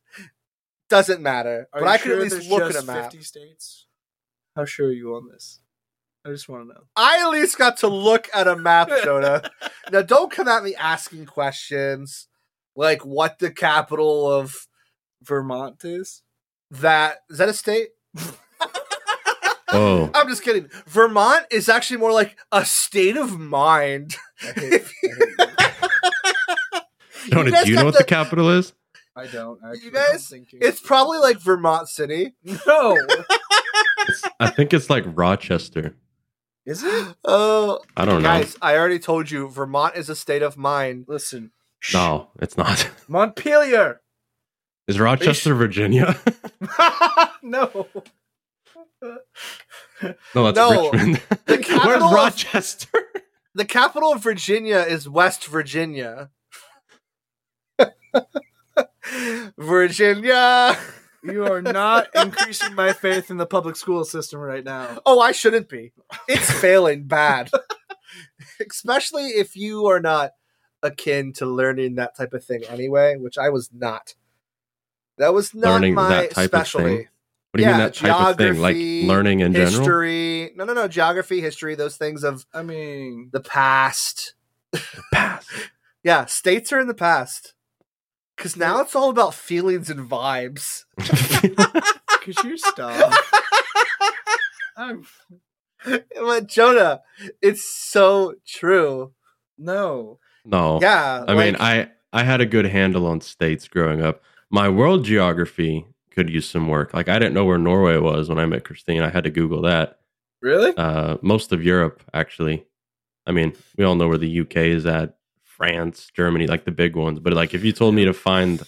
[0.90, 3.12] doesn't matter, Are but you I could sure at least there's look at a map.
[3.12, 3.87] 50 states.
[4.57, 5.61] How sure are you on this?
[6.27, 6.81] I just want to know.
[6.96, 9.50] I at least got to look at a map, Jonah.
[9.92, 12.29] now, don't come at me asking questions
[12.76, 14.66] like what the capital of
[15.22, 16.22] Vermont is.
[16.70, 17.88] that is that a state?
[19.68, 20.68] Oh, I'm just kidding.
[20.87, 24.16] Vermont is actually more like a state of mind.
[24.42, 24.82] I hate,
[25.40, 26.82] I, hate
[27.26, 27.30] you.
[27.30, 28.72] Jonah, guys do you know what the- the capital is?
[29.16, 29.60] I don't.
[29.64, 30.46] Actually, guys- I'm.
[30.60, 32.34] It's probably like Vermont City.
[32.66, 32.98] no.
[34.40, 35.94] I think it's like Rochester.
[36.66, 37.14] Is it?
[37.24, 38.28] Oh, I don't know.
[38.28, 41.04] guys, I already told you Vermont is a state of mind.
[41.08, 41.52] Listen.
[41.92, 42.88] No, it's not.
[43.08, 44.00] Montpelier.
[44.88, 46.16] Is Rochester, Virginia?
[47.42, 47.86] no.
[49.02, 51.20] no, that's No, Richmond.
[51.30, 52.88] the Where's capital of- Rochester?
[53.54, 56.30] The capital of Virginia is West Virginia.
[59.58, 60.76] Virginia.
[61.22, 64.98] You are not increasing my faith in the public school system right now.
[65.06, 65.92] Oh, I shouldn't be.
[66.28, 67.50] It's failing bad.
[68.68, 70.32] Especially if you are not
[70.84, 74.14] akin to learning that type of thing anyway, which I was not.
[75.18, 76.86] That was not Learning my that type of specialty.
[76.86, 77.08] thing?
[77.52, 78.58] What do you Yeah, mean that type of thing?
[78.60, 79.86] Like learning in general?
[79.86, 80.52] History.
[80.56, 80.88] No, no, no.
[80.88, 84.34] Geography, history, those things of I mean, the past.
[85.12, 85.46] Pass.
[86.04, 87.54] Yeah, states are in the past.
[88.36, 90.84] Because now it's all about feelings and vibes.
[92.24, 93.12] Cause you're stop?
[94.76, 95.04] I'm
[95.84, 97.02] But Jonah,
[97.42, 99.12] it's so true.
[99.58, 100.18] no.
[100.44, 100.78] No.
[100.80, 101.24] Yeah.
[101.26, 104.22] I mean, I I had a good handle on states growing up.
[104.50, 106.94] My world geography could use some work.
[106.94, 109.02] Like I didn't know where Norway was when I met Christine.
[109.02, 109.98] I had to Google that.
[110.40, 110.76] Really?
[110.76, 112.66] Uh, most of Europe, actually.
[113.26, 115.16] I mean, we all know where the UK is at.
[115.42, 117.20] France, Germany, like the big ones.
[117.20, 118.61] But like, if you told me to find,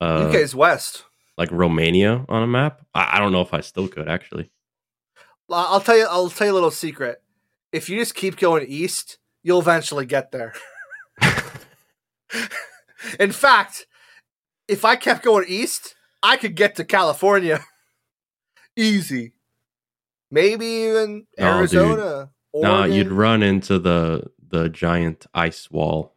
[0.00, 1.04] uh, UK's West.
[1.36, 4.50] like Romania on a map, I, I don't know if I still could actually.
[5.50, 6.06] I'll tell you.
[6.08, 7.20] I'll tell you a little secret.
[7.72, 10.54] If you just keep going east, you'll eventually get there.
[13.20, 13.86] In fact,
[14.66, 17.60] if I kept going east, I could get to California.
[18.76, 19.32] Easy.
[20.30, 21.58] Maybe even No.
[21.58, 22.30] Arizona.
[22.54, 26.14] Nah, you'd run into the the giant ice wall.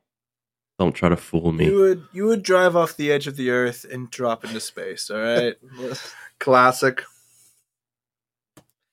[0.80, 1.66] Don't try to fool me.
[1.66, 5.10] You would you would drive off the edge of the earth and drop into space.
[5.10, 5.56] All right.
[6.40, 7.04] Classic.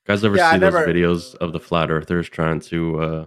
[0.07, 3.27] guys ever Yeah, I see never- those videos of the flat earthers trying to uh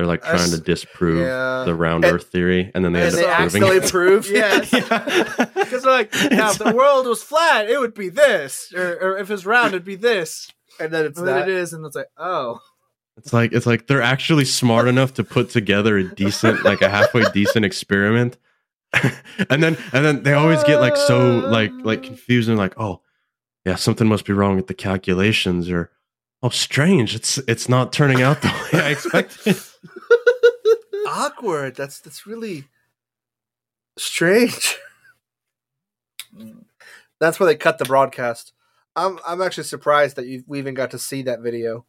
[0.00, 1.64] they're like trying s- to disprove yeah.
[1.66, 3.76] the round And- earth theory and then they and end And they up proving accidentally
[3.86, 3.90] it.
[3.90, 4.30] proved.
[4.30, 4.72] Yes.
[5.38, 5.44] Yeah.
[5.54, 9.18] Because they're like, now if the world was flat, it would be this, or, or
[9.18, 10.50] if it's round, it'd be this.
[10.80, 11.48] And then it's And then that.
[11.48, 12.58] it is, and it's like, oh,
[13.18, 16.88] It's like it's like they're actually smart enough to put together a decent, like a
[16.88, 18.38] halfway decent experiment.
[19.50, 23.02] and then and then they always get like so like like confused and like, oh,
[23.66, 25.90] yeah, something must be wrong with the calculations or
[26.42, 29.56] oh strange, it's it's not turning out the way I expected.
[31.10, 31.76] Awkward.
[31.76, 32.64] That's that's really
[33.98, 34.76] strange.
[37.20, 38.52] That's where they cut the broadcast.
[38.96, 41.84] I'm I'm actually surprised that you we even got to see that video.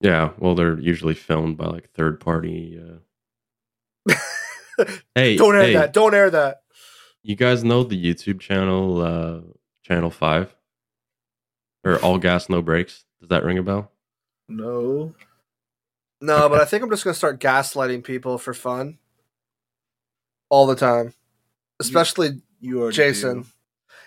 [0.00, 2.78] yeah, well they're usually filmed by like third party
[4.08, 4.14] uh
[5.14, 5.92] Hey, Don't air hey, that.
[5.92, 6.62] Don't air that.
[7.22, 9.40] you guys know the YouTube channel uh
[9.84, 10.54] Channel 5
[11.84, 13.04] or All Gas No Brakes?
[13.20, 13.90] Does that ring a bell?
[14.48, 15.14] no.
[16.20, 18.98] No, but I think I'm just gonna start gaslighting people for fun.
[20.48, 21.14] All the time.
[21.78, 23.46] Especially You are Jason.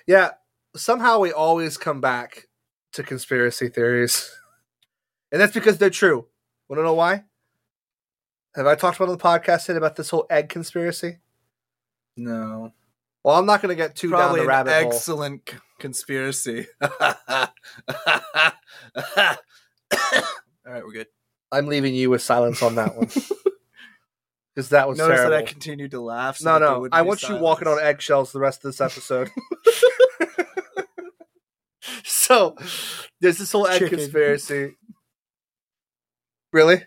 [0.05, 0.31] Yeah.
[0.75, 2.47] Somehow we always come back
[2.93, 4.29] to conspiracy theories.
[5.31, 6.27] And that's because they're true.
[6.69, 7.23] Wanna know why?
[8.55, 11.17] Have I talked about on the podcast yet about this whole egg conspiracy?
[12.15, 12.71] No.
[13.23, 14.93] Well, I'm not going to get too Probably down the rabbit hole.
[14.93, 16.67] excellent c- conspiracy.
[16.81, 16.91] All
[20.65, 21.07] right, we're good.
[21.53, 23.07] I'm leaving you with silence on that one
[24.55, 25.31] because that was Notice terrible.
[25.31, 26.37] that I continued to laugh.
[26.37, 29.29] so no, no, I want you walking on eggshells the rest of this episode.
[32.03, 32.55] so
[33.21, 33.99] there's this whole egg Chicken.
[33.99, 34.75] conspiracy.
[36.51, 36.83] Really?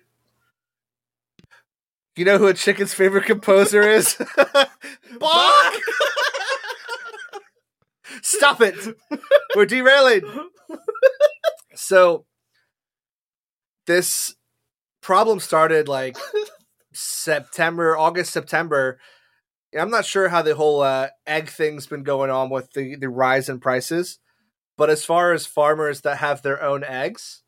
[2.16, 4.16] You know who a chicken's favorite composer is?
[5.18, 5.74] Bach!
[8.22, 8.74] Stop it.
[9.54, 10.22] We're derailing.
[11.74, 12.24] So
[13.86, 14.35] this
[15.06, 16.18] problem started like
[16.92, 18.98] September, August, September.
[19.78, 23.08] I'm not sure how the whole uh, egg thing's been going on with the, the
[23.08, 24.18] rise in prices.
[24.76, 27.44] But as far as farmers that have their own eggs,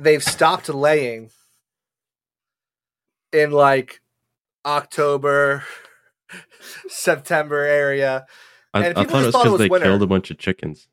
[0.00, 1.30] they've stopped laying
[3.32, 4.00] in like
[4.66, 5.62] October,
[6.88, 8.26] September area.
[8.74, 9.86] I, And I thought it was because they winter.
[9.86, 10.88] killed a bunch of chickens.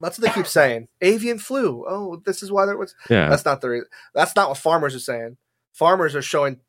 [0.00, 0.88] That's what they keep saying.
[1.00, 1.84] Avian flu.
[1.88, 2.94] Oh, this is why there was.
[3.08, 3.68] Yeah, That's not the.
[3.68, 3.82] Re-
[4.14, 5.36] that's not what farmers are saying.
[5.72, 6.60] Farmers are showing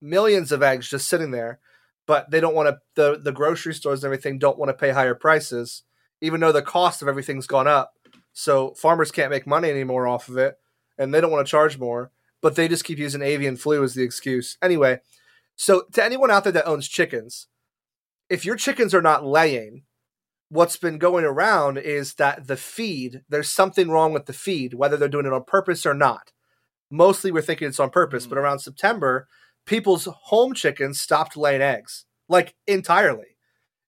[0.00, 1.60] millions of eggs just sitting there,
[2.06, 2.78] but they don't want to.
[2.94, 5.82] the The grocery stores and everything don't want to pay higher prices,
[6.20, 7.92] even though the cost of everything's gone up.
[8.32, 10.58] So farmers can't make money anymore off of it,
[10.98, 12.10] and they don't want to charge more.
[12.40, 14.58] But they just keep using avian flu as the excuse.
[14.60, 15.00] Anyway,
[15.56, 17.46] so to anyone out there that owns chickens,
[18.28, 19.84] if your chickens are not laying,
[20.54, 24.96] what's been going around is that the feed, there's something wrong with the feed, whether
[24.96, 26.30] they're doing it on purpose or not.
[26.92, 28.28] Mostly we're thinking it's on purpose, Mm.
[28.28, 29.26] but around September,
[29.66, 33.36] people's home chickens stopped laying eggs, like entirely.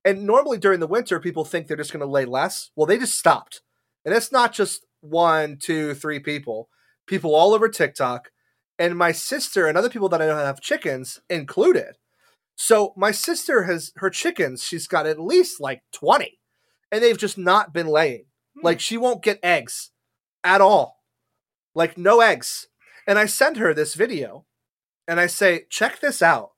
[0.05, 2.71] And normally during the winter, people think they're just going to lay less.
[2.75, 3.63] Well, they just stopped.
[4.05, 6.69] And it's not just one, two, three people,
[7.07, 8.31] people all over TikTok.
[8.77, 11.97] And my sister and other people that I know have chickens included.
[12.57, 16.41] So my sister has her chickens, she's got at least like 20
[16.91, 18.25] and they've just not been laying.
[18.55, 18.65] Hmm.
[18.65, 19.91] Like she won't get eggs
[20.45, 21.03] at all.
[21.75, 22.69] Like no eggs.
[23.07, 24.47] And I send her this video
[25.07, 26.51] and I say, check this out.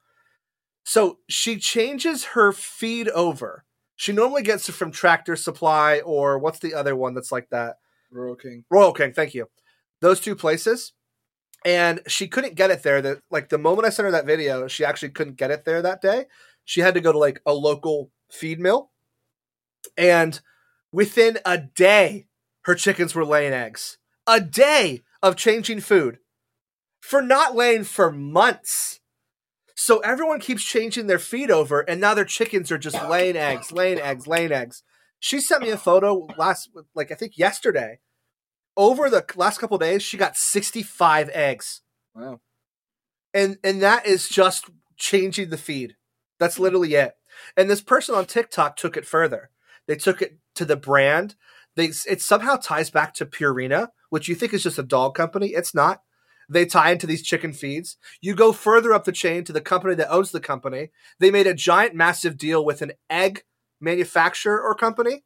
[0.84, 3.64] So she changes her feed over.
[3.96, 7.76] She normally gets it from Tractor Supply or what's the other one that's like that?
[8.10, 8.64] Rural King.
[8.70, 9.48] Rural King, thank you.
[10.00, 10.92] Those two places.
[11.64, 13.02] And she couldn't get it there.
[13.02, 15.82] That like the moment I sent her that video, she actually couldn't get it there
[15.82, 16.26] that day.
[16.64, 18.90] She had to go to like a local feed mill.
[19.96, 20.40] And
[20.92, 22.26] within a day,
[22.62, 23.98] her chickens were laying eggs.
[24.26, 26.18] A day of changing food
[27.00, 29.00] for not laying for months.
[29.74, 33.70] So everyone keeps changing their feed over, and now their chickens are just laying eggs,
[33.72, 34.82] laying eggs, laying eggs.
[35.20, 38.00] She sent me a photo last, like I think yesterday.
[38.76, 41.82] Over the last couple days, she got 65 eggs,
[42.14, 42.40] Wow.
[43.34, 44.66] and and that is just
[44.96, 45.96] changing the feed.
[46.38, 47.14] That's literally it.
[47.56, 49.50] And this person on TikTok took it further.
[49.88, 51.34] They took it to the brand.
[51.74, 55.48] They it somehow ties back to Purina, which you think is just a dog company.
[55.48, 56.02] It's not.
[56.48, 57.96] They tie into these chicken feeds.
[58.20, 60.90] You go further up the chain to the company that owns the company.
[61.18, 63.42] They made a giant, massive deal with an egg
[63.80, 65.24] manufacturer or company,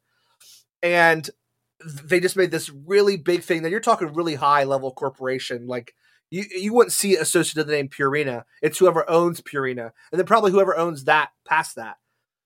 [0.81, 1.29] and
[2.03, 3.63] they just made this really big thing.
[3.63, 5.93] That you're talking really high level corporation, like
[6.29, 8.43] you you wouldn't see it associated with the name Purina.
[8.61, 11.97] It's whoever owns Purina, and then probably whoever owns that past that.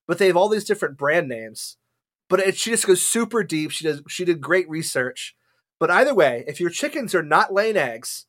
[0.07, 1.77] But they have all these different brand names.
[2.29, 3.71] But it, she just goes super deep.
[3.71, 4.01] She does.
[4.07, 5.35] She did great research.
[5.79, 8.25] But either way, if your chickens are not laying eggs,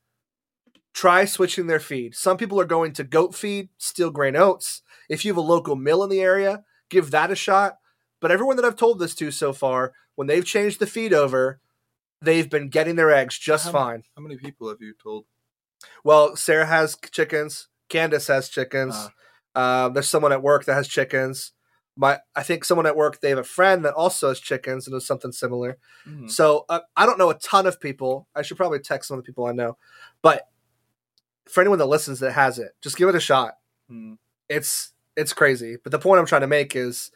[0.92, 2.14] try switching their feed.
[2.14, 4.82] Some people are going to goat feed, steel grain oats.
[5.08, 7.78] If you have a local mill in the area, give that a shot.
[8.20, 11.60] But everyone that I've told this to so far, when they've changed the feed over,
[12.20, 14.02] they've been getting their eggs just How- fine.
[14.16, 15.24] How many people have you told?
[16.02, 17.68] Well, Sarah has chickens.
[17.88, 18.94] Candace has chickens.
[19.54, 19.86] Ah.
[19.86, 21.52] Um, there's someone at work that has chickens.
[22.00, 24.94] My, I think someone at work they have a friend that also has chickens and
[24.94, 25.78] does something similar.
[26.06, 26.30] Mhm.
[26.30, 28.28] So uh, I don't know a ton of people.
[28.36, 29.76] I should probably text some of the people I know.
[30.22, 30.44] But
[31.48, 33.54] for anyone that listens that has it, just give it a shot.
[33.88, 34.14] Hmm.
[34.48, 35.76] It's it's crazy.
[35.82, 37.10] But the point I'm trying to make is,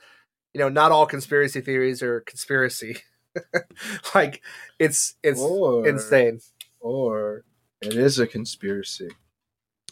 [0.53, 2.97] you know, not all conspiracy theories are conspiracy.
[4.14, 4.43] like
[4.78, 6.41] it's it's Or- insane.
[6.80, 7.45] Or
[7.80, 9.11] it is a conspiracy.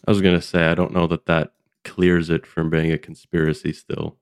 [0.07, 1.53] I was gonna say I don't know that that
[1.85, 4.17] clears it from being a conspiracy still.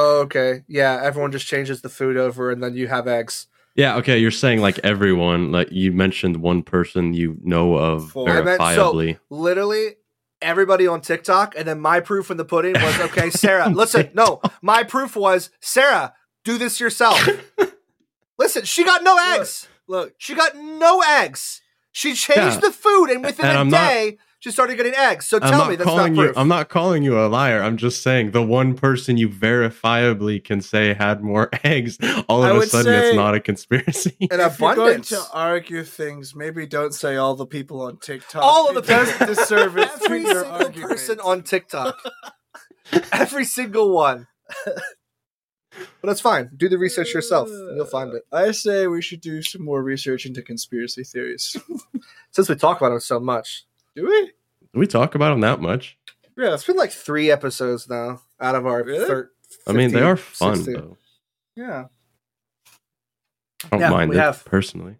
[0.00, 0.62] Oh, okay.
[0.68, 3.48] Yeah, everyone just changes the food over and then you have eggs.
[3.74, 8.28] Yeah, okay, you're saying like everyone, like you mentioned one person you know of Full-
[8.28, 9.96] I meant so- Literally
[10.40, 14.40] everybody on TikTok and then my proof in the pudding was okay, Sarah, listen, no,
[14.62, 17.18] my proof was Sarah, do this yourself.
[18.38, 19.66] listen, she got no eggs.
[19.88, 21.60] Look, She got no eggs.
[21.90, 22.60] She changed Yeah.
[22.60, 25.26] the food and within And a I'm not- day she started getting eggs.
[25.26, 26.38] So tell me that's not calling you proof.
[26.38, 27.60] I'm not calling you a liar.
[27.60, 32.56] I'm just saying the one person you verifiably can say had more eggs, all of
[32.56, 34.16] a sudden it's not a conspiracy.
[34.20, 38.42] in if you're going to argue things, maybe don't say all the people on TikTok.
[38.42, 39.26] All of the It does people.
[39.34, 40.90] disservice to Every single argument.
[40.90, 41.96] person on TikTok.
[43.12, 44.28] Every single one.
[46.00, 46.50] But that's fine.
[46.56, 47.48] Do the research yourself.
[47.48, 48.22] You'll find it.
[48.32, 51.56] I say we should do some more research into conspiracy theories.
[52.30, 53.64] Since we talk about them so much.
[54.02, 54.26] Do we?
[54.72, 55.98] Do we talk about them that much?
[56.36, 59.06] Yeah, it's been like three episodes now out of our Really?
[59.06, 59.30] thir-
[59.66, 60.74] I mean, they are fun 16.
[60.74, 60.96] though.
[61.56, 61.86] Yeah.
[63.64, 64.44] I don't Yeah, mind we it have.
[64.44, 64.96] personally.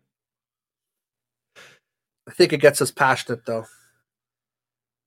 [2.27, 3.67] I think it gets us passionate though.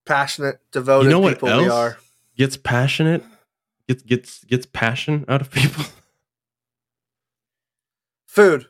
[0.06, 1.74] Passionate, devoted You know what people we else?
[1.74, 1.98] are.
[2.38, 3.24] Gets passionate.
[3.88, 5.84] Gets gets gets passion out of people.
[8.28, 8.68] Food.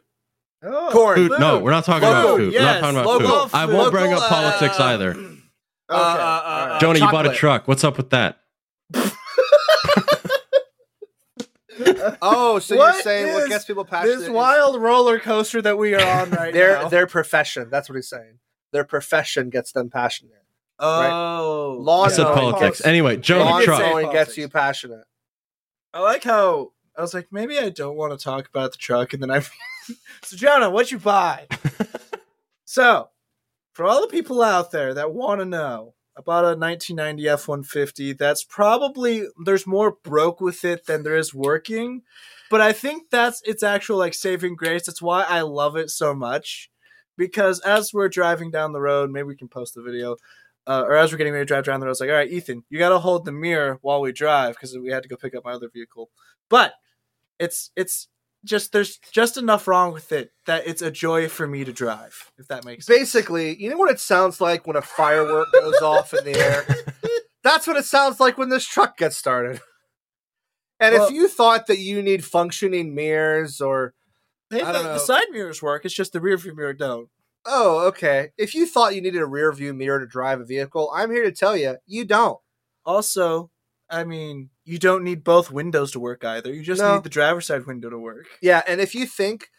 [0.64, 1.16] Oh, Corn.
[1.18, 1.32] Food.
[1.39, 2.53] No, we're not talking about Local, food.
[2.53, 3.55] we're not talking about local food.
[3.57, 5.12] I won't bring up politics uh, either.
[5.12, 5.38] Okay.
[5.89, 6.82] Uh, uh, uh, all right.
[6.82, 7.68] Jonah, you bought a truck.
[7.68, 8.38] What's up with that?
[12.22, 14.16] Oh, so What you're saying what gets people passionate?
[14.18, 16.89] this is wild roller coaster that we are on right their now.
[16.89, 17.70] their profession.
[17.72, 18.39] That's what he's saying.
[18.72, 20.43] Their profession gets them passionate.
[20.80, 22.82] oh, Law I said no, politics.
[22.82, 23.82] poli- Anyway, Jonah, Lawn truck.
[23.82, 25.05] say- gets you passionate.
[25.93, 29.14] I like how I was like, maybe I don't want to talk about the truck,
[29.14, 29.41] and then I.
[30.23, 31.47] so Jonah, what'd you buy?
[32.65, 33.09] so,
[33.73, 38.43] for all the people out there that want to know about a 1990 F-150, that's
[38.43, 42.03] probably there's more broke with it than there is working,
[42.49, 44.86] but I think that's its actual like saving grace.
[44.86, 46.69] That's why I love it so much.
[47.17, 50.17] Because as we're driving down the road, maybe we can post the video.
[50.67, 52.32] Uh, or as we're getting ready to drive down the road, it's like, all right,
[52.32, 55.15] Ethan, you got to hold the mirror while we drive because we had to go
[55.15, 56.09] pick up my other vehicle.
[56.49, 56.73] But
[57.39, 58.07] it's it's
[58.45, 62.31] just there's just enough wrong with it that it's a joy for me to drive.
[62.37, 62.97] If that makes sense.
[62.99, 66.65] Basically, you know what it sounds like when a firework goes off in the air?
[67.43, 69.61] That's what it sounds like when this truck gets started.
[70.79, 73.93] And Well- if you thought that you need functioning mirrors or
[74.49, 74.93] Hey, I don't know.
[74.93, 75.85] the side mirrors work.
[75.85, 77.09] It's just the rear view mirror don't.
[77.45, 80.91] oh, okay, if you thought you needed a rear view mirror to drive a vehicle,
[80.93, 82.37] I'm here to tell you, you don't.
[82.85, 83.49] Also,
[83.91, 86.53] I mean, you don't need both windows to work either.
[86.53, 86.95] You just No.
[86.95, 88.25] need the driver's side window to work.
[88.41, 89.49] Yeah, and if you think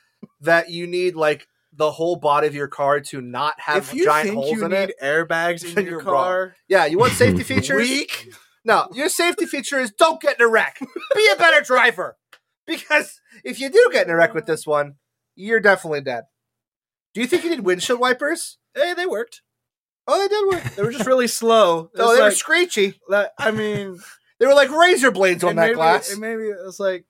[0.40, 4.04] that you need like the whole body of your car to not have if you
[4.04, 6.14] giant think holes you in need it, airbags in your you're wrong.
[6.24, 7.76] car, yeah, you want safety features?
[7.88, 8.32] weak.
[8.64, 10.78] No, your safety feature is don't get in a wreck.
[11.14, 12.16] Be a better driver.
[12.66, 14.94] Because if you do get in a wreck with this one,
[15.34, 16.24] you're definitely dead.
[17.12, 18.58] Do you think you need windshield wipers?
[18.74, 19.42] Hey, they worked.
[20.06, 20.74] Oh, they did work.
[20.76, 21.90] They were just really slow.
[21.98, 23.00] Oh, was they were screechy.
[23.08, 23.98] that- I mean,
[24.42, 26.10] They were like razor blades on and that maybe, glass.
[26.10, 27.04] and maybe it's like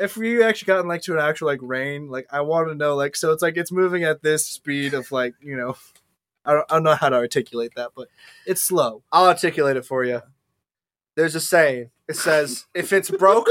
[0.00, 2.96] if we actually gotten like to an actual like rain, like I want to know
[2.96, 5.76] like so it's like it's moving at this speed of like you know,
[6.44, 8.08] I don't, I don't know how to articulate that, but
[8.44, 9.04] it's slow.
[9.12, 10.22] I'll articulate it for you.
[11.14, 11.90] There's a saying.
[12.08, 13.48] It says, if it's broke,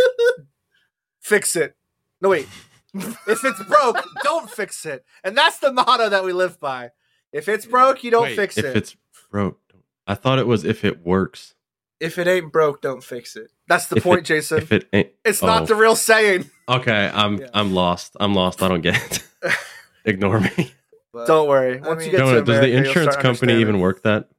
[1.21, 1.77] fix it.
[2.19, 2.49] No, wait.
[2.93, 5.05] If it's broke, don't fix it.
[5.23, 6.91] And that's the motto that we live by.
[7.31, 8.69] If it's broke, you don't Wait, fix if it.
[8.71, 8.95] If it's
[9.31, 9.61] broke.
[10.05, 11.55] I thought it was if it works.
[12.03, 13.49] If it ain't broke, don't fix it.
[13.67, 14.57] That's the If point, it- Jason.
[14.59, 15.47] If it ain't it's oh.
[15.47, 16.49] not the real saying.
[16.67, 17.47] Okay, I'm Yeah.
[17.53, 18.15] I'm lost.
[18.19, 18.61] I'm lost.
[18.61, 18.95] I don't get
[19.43, 19.53] it.
[20.05, 20.73] Ignore me.
[21.13, 21.79] But Don't worry.
[21.79, 24.29] I Once mean- you get Jonah, to does the insurance company even work that?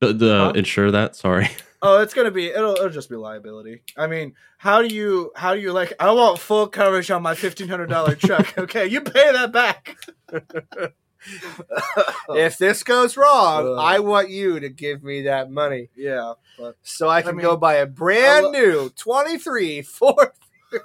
[0.00, 0.52] The, the Huh?
[0.54, 1.16] insure that?
[1.16, 1.48] Sorry.
[1.82, 3.82] oh, it's gonna be it'll it'll just be liability.
[3.96, 5.92] I mean, how do you how do you like?
[6.00, 8.56] I want full coverage on my fifteen hundred dollar truck.
[8.58, 9.96] Okay, you pay that back.
[12.30, 13.78] If this goes wrong, Ugh.
[13.78, 17.56] I want you to give me that money yeah, but so I can mean, go
[17.56, 20.30] buy a brand lo- new 23 Ford.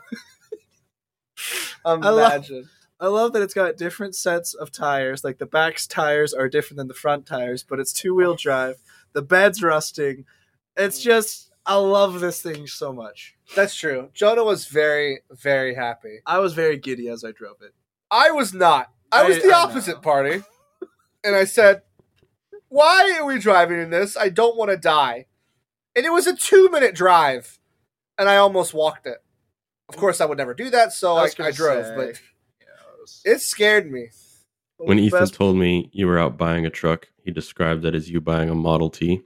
[1.85, 2.69] Imagine.
[2.99, 5.25] I love that it's got different sets of tires.
[5.25, 8.77] Like the back's tires are different than the front tires, but it's two wheel drive.
[9.11, 10.23] The bed's rusting.
[10.77, 11.03] It's mm.
[11.03, 13.35] just I love this thing so much.
[13.55, 14.09] That's true.
[14.13, 16.19] Jonah was very, very happy.
[16.25, 17.73] I was very giddy as I drove it.
[18.09, 18.91] I was not.
[19.13, 20.01] I was I- the I opposite know.
[20.01, 20.43] party.
[21.23, 21.83] And I said,
[22.69, 24.17] Why are we driving in this?
[24.17, 25.27] I don't want to die.
[25.95, 27.59] And it was a two minute drive.
[28.17, 29.17] And I almost walked it.
[29.89, 31.85] Of course, I would never do that, so I, was I, drove.
[31.85, 32.05] say, But
[32.59, 34.09] yeah, it was- it scared me.
[34.77, 38.09] When Ethan Best- told me you were out buying a truck, he described it as
[38.09, 39.21] you buying a Model T,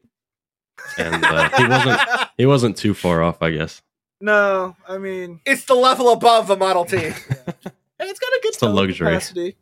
[0.98, 2.00] and uh, he wasn't
[2.38, 3.82] he wasn't too far off, I guess.
[4.22, 6.98] no, I mean, It's the level above a Model T.
[6.98, 7.14] hey,
[8.02, 9.08] it's got a good It's a luxury.
[9.08, 9.56] capacity.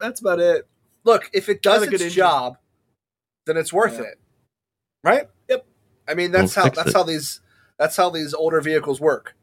[0.00, 0.66] That's about it.
[1.04, 2.16] Look, if it does a good its engine.
[2.16, 2.58] job,
[3.46, 4.06] then it's worth Yeah.
[4.06, 4.20] it.
[5.04, 5.28] Right?
[5.48, 5.66] Yep.
[6.08, 6.94] I mean, that's Don't how that's it.
[6.96, 7.40] how these
[7.78, 9.34] that's how these older vehicles work.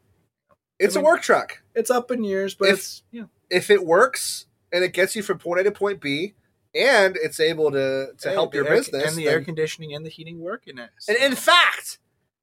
[0.78, 1.62] It's I mean- a work truck.
[1.74, 3.24] It's up in years, but If- it's yeah.
[3.50, 6.34] if it works and it gets you from point A to point B,
[6.74, 9.94] and it's able to to Hey, help your air- business, and the then- air conditioning
[9.94, 10.90] and the heating work in it.
[11.08, 11.98] and in fact,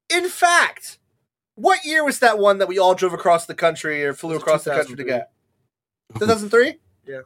[0.08, 0.98] in fact,
[1.54, 4.64] what year was that one that we all drove across the country or flew across
[4.64, 5.30] the country to get?
[6.18, 6.80] 2003.
[7.06, 7.20] Yeah.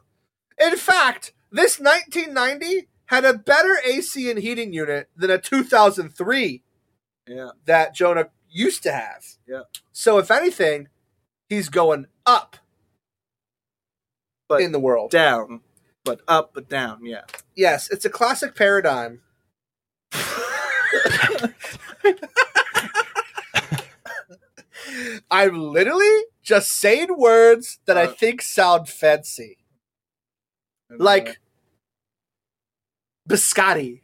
[0.59, 6.63] In fact, this 1990 had a better AC and heating unit than a 2003
[7.27, 9.23] yeah, that Jonah used to have.
[9.47, 9.61] Yeah.
[9.91, 10.87] So if anything,
[11.49, 12.57] He's going up
[14.49, 15.11] But in the world.
[15.11, 15.61] down,
[16.03, 17.05] but up, but down.
[17.05, 17.21] Yeah.
[17.55, 19.21] yes, it's a classic paradigm.
[25.31, 29.57] I'm literally just saying words that I Uh, think sound fancy.
[30.89, 31.39] Like
[33.27, 34.01] biscotti.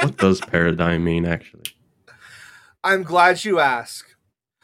[0.00, 1.64] What does paradigm mean, actually?
[2.84, 4.06] I'm glad you ask.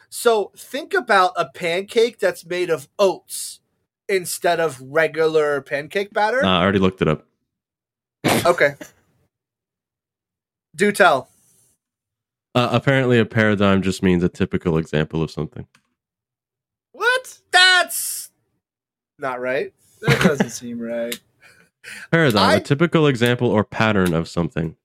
[0.09, 3.59] So think about a pancake that's made of oats
[4.07, 6.41] instead of regular pancake batter.
[6.41, 7.25] Nah, I already looked it up.
[8.45, 8.75] Okay.
[10.75, 11.29] Do tell.
[12.55, 15.67] Uh, apparently, a paradigm just means a typical example of something.
[16.93, 17.39] what?
[17.51, 18.31] That's
[19.19, 19.73] not right.
[20.01, 21.19] That doesn't seem right.
[22.11, 24.75] Paradigm, I- a typical example or pattern of something.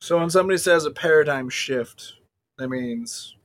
[0.00, 2.14] So when somebody says a paradigm shift,
[2.58, 3.36] that means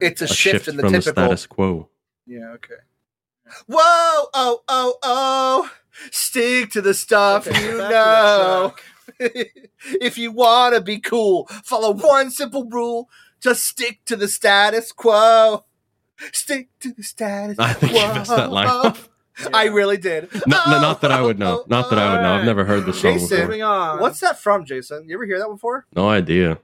[0.00, 1.24] It's a, A shift, in the from the typical.
[1.24, 1.88] status quo.
[2.26, 2.74] yeah, okay.
[3.66, 5.70] Whoa, oh, oh, oh.
[6.10, 8.74] Stick to the stuff Okay, you know.
[9.20, 13.08] if you want to be cool, follow one simple rule.
[13.40, 15.64] Just stick to the status quo.
[16.32, 18.14] Stick to the status I think you quo.
[18.14, 18.98] messed that line up.
[19.54, 20.28] I really did.
[20.46, 21.60] No, no, Oh, not that I would know.
[21.60, 22.34] oh, Not that I would know.
[22.34, 23.48] I've never heard the song Jason.
[23.48, 23.98] before.
[24.00, 25.08] What's that from, Jason?
[25.08, 25.86] You ever hear that before?
[25.94, 26.58] No idea.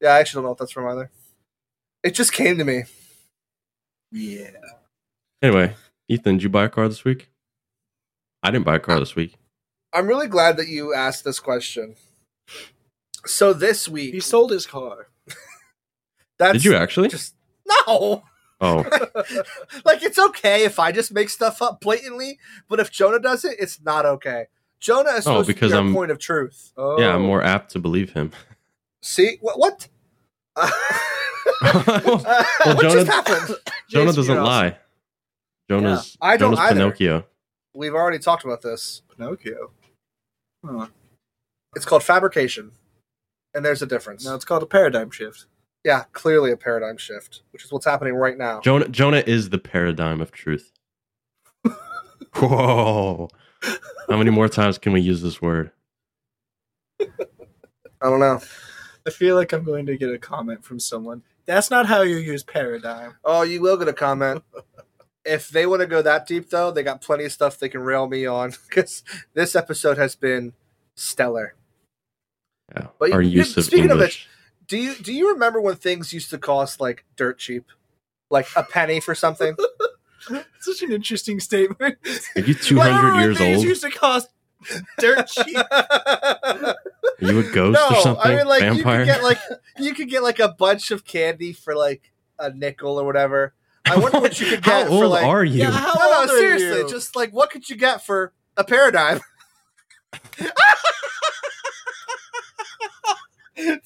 [0.00, 1.10] Yeah, I actually don't know what that's from either.
[2.02, 2.84] It just came to me.
[4.12, 4.50] Yeah.
[5.42, 5.74] Anyway,
[6.08, 7.30] Ethan, did you buy a car this week?
[8.42, 9.34] I didn't buy a car this week.
[9.92, 11.96] I'm really glad that you asked this question.
[13.24, 15.08] So this week, He sold his car.
[16.38, 17.08] that's Did you actually?
[17.08, 17.34] just
[17.66, 18.22] no.
[18.60, 18.84] Oh,
[19.84, 22.38] like it's okay if I just make stuff up blatantly,
[22.68, 24.46] but if Jonah does it, it's not okay.
[24.80, 26.72] Jonah is Oh, supposed because to be our I'm- point of truth.
[26.76, 26.98] Oh.
[27.00, 27.26] yeah, I'm oh.
[27.26, 28.32] more apt to believe him.
[29.02, 29.88] See what?
[30.56, 30.70] Uh,
[32.00, 32.24] what?
[32.64, 33.56] Well, what Jonah- just happened?
[33.88, 34.76] Jonah Jason, doesn't lie.
[35.70, 36.80] Jonah's I don't Jonah's either.
[36.80, 37.24] Pinocchio.
[37.74, 39.02] We've already talked about this.
[39.16, 39.70] Pinocchio.
[40.64, 40.86] Huh.
[41.74, 42.72] It's called fabrication,
[43.54, 44.24] and there's a difference.
[44.24, 45.46] No, it's called a paradigm shift.
[45.86, 48.60] Yeah, clearly a paradigm shift, which is what's happening right now.
[48.60, 50.72] Jonah Jonah is the paradigm of truth.
[52.34, 53.28] Whoa.
[53.62, 55.70] How many more times can we use this word?
[57.00, 57.06] I
[58.02, 58.40] don't know.
[59.06, 61.22] I feel like I'm going to get a comment from someone.
[61.46, 63.14] That's not how you use paradigm.
[63.24, 64.42] Oh, you will get a comment.
[65.24, 67.82] if they want to go that deep, though, they got plenty of stuff they can
[67.82, 70.52] rail me on because this episode has been
[70.96, 71.54] stellar.
[72.74, 72.88] Yeah.
[72.98, 74.28] But Our you- use of speaking of English.
[74.68, 77.66] Do you do you remember when things used to cost like dirt cheap,
[78.30, 79.56] like a penny for something?
[80.60, 81.98] Such an interesting statement.
[82.34, 83.66] Are you two Remember hundred years things old?
[83.66, 84.28] used to cost
[84.98, 85.56] dirt cheap.
[85.56, 86.74] Are
[87.20, 88.32] you a ghost no, or something?
[88.32, 89.00] I mean like Vampire?
[89.00, 89.38] you could get like
[89.78, 93.54] you could get like a bunch of candy for like a nickel or whatever.
[93.84, 95.60] I wonder what you could How get old for like are you?
[95.60, 96.88] Yeah, how no, no, old are seriously, you?
[96.88, 99.20] just like what could you get for a paradigm?
[103.64, 103.80] Twenty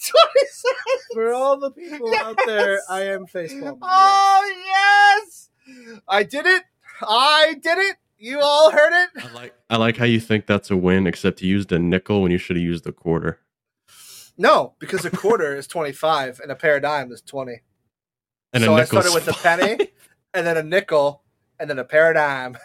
[0.51, 1.07] cents.
[1.15, 3.79] For all the people out there, I am facepalm.
[3.81, 5.51] Oh yes,
[6.09, 6.65] I did it.
[7.03, 7.97] I did it.
[8.19, 9.25] You all heard it.
[9.25, 12.21] I like I like how you think that's a win, except you used a nickel
[12.21, 13.39] when you should have used a quarter.
[14.37, 17.63] No, because a quarter is twenty-five and a paradigm is twenty.
[18.53, 19.03] And so I nickel.
[19.03, 19.89] started with a penny,
[20.35, 21.23] and then a nickel,
[21.59, 22.59] and then a paradigm.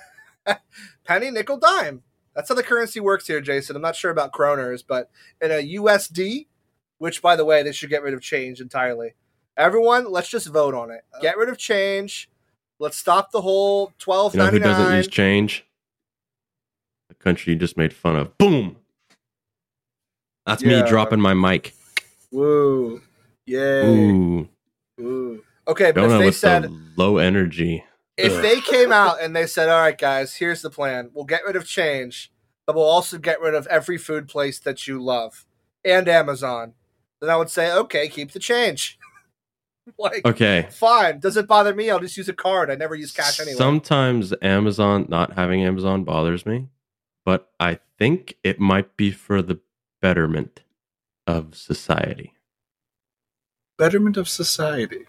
[1.06, 2.02] penny, nickel, dime.
[2.36, 3.76] That's how the currency works here, Jason.
[3.76, 5.10] I'm not sure about kroners, but
[5.42, 6.48] in a USD,
[6.98, 9.14] which by the way, they should get rid of change entirely.
[9.58, 11.02] Everyone, let's just vote on it.
[11.14, 12.30] Uh, get rid of change.
[12.80, 15.66] Let's stop the whole twelve You know who ninety doesn't use change?
[17.10, 18.38] The country you just made fun of.
[18.38, 18.78] Boom.
[20.46, 20.82] That's Yeah.
[20.84, 21.74] me dropping my mic.
[22.32, 23.02] Woo.
[23.46, 23.86] Yay.
[23.88, 24.50] Ooh,
[25.00, 25.44] Ooh.
[25.68, 27.84] Okay, but Jonah if they with said the low energy.
[28.18, 28.42] if Ugh.
[28.42, 31.12] they came out and they said, "All right, guys, here's the plan.
[31.14, 32.32] We'll get rid of change,
[32.66, 35.46] but we'll also get rid of every food place that you love
[35.84, 36.74] and Amazon,"
[37.22, 38.98] then I would say, "Okay, keep the change."
[40.00, 40.68] like, Okay.
[40.72, 41.90] fine, doesn't bother me.
[41.90, 42.72] I'll just use a card.
[42.72, 43.58] I never use cash anyway.
[43.58, 46.70] Sometimes Amazon not having Amazon bothers me,
[47.24, 49.60] but I think it might be for the
[50.02, 50.64] betterment
[51.28, 52.34] of society.
[53.78, 55.06] Betterment of society.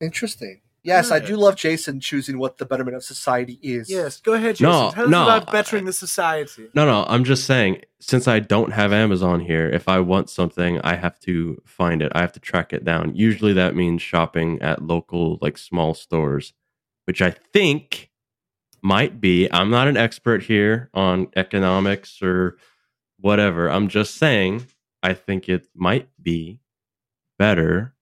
[0.00, 0.60] Interesting.
[0.82, 3.90] Yes, I do love Jason choosing what the betterment of society is.
[3.90, 4.70] Yes, go ahead, Jason.
[4.70, 6.68] No, Tell us no, about bettering the society.
[6.74, 10.80] No, no, I'm just saying, since I don't have Amazon here, if I want something,
[10.80, 12.12] I have to find it.
[12.14, 13.14] I have to track it down.
[13.14, 16.54] Usually that means shopping at local, like small stores,
[17.04, 18.10] which I think
[18.82, 19.48] might be.
[19.52, 22.56] I'm not an expert here on economics or
[23.18, 23.68] whatever.
[23.68, 24.66] I'm just saying,
[25.02, 26.60] I think it might be
[27.38, 27.94] better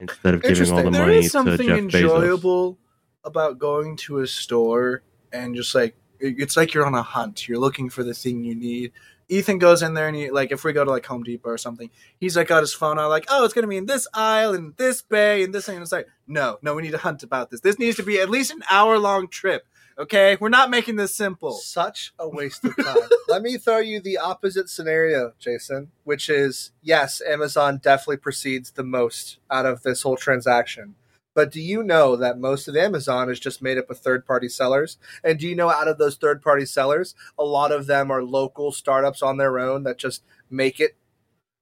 [0.00, 1.94] instead of giving all the There money is to something Jeff Bezos.
[1.94, 2.78] enjoyable
[3.24, 7.48] about going to a store and just like it's like you're on a hunt.
[7.48, 8.92] You're looking for the thing you need.
[9.28, 11.58] Ethan goes in there and he like if we go to like Home Depot or
[11.58, 14.54] something, he's like got his phone out like, oh, it's gonna be in this aisle
[14.54, 15.76] and this bay and this thing.
[15.76, 17.60] And it's like, no, no, we need to hunt about this.
[17.60, 19.66] This needs to be at least an hour long trip.
[19.98, 21.52] Okay, we're not making this simple.
[21.52, 23.08] Such a waste of time.
[23.28, 28.84] Let me throw you the opposite scenario, Jason, which is yes, Amazon definitely proceeds the
[28.84, 30.96] most out of this whole transaction.
[31.34, 34.50] But do you know that most of Amazon is just made up of third party
[34.50, 34.98] sellers?
[35.24, 38.22] And do you know out of those third party sellers, a lot of them are
[38.22, 40.96] local startups on their own that just make it,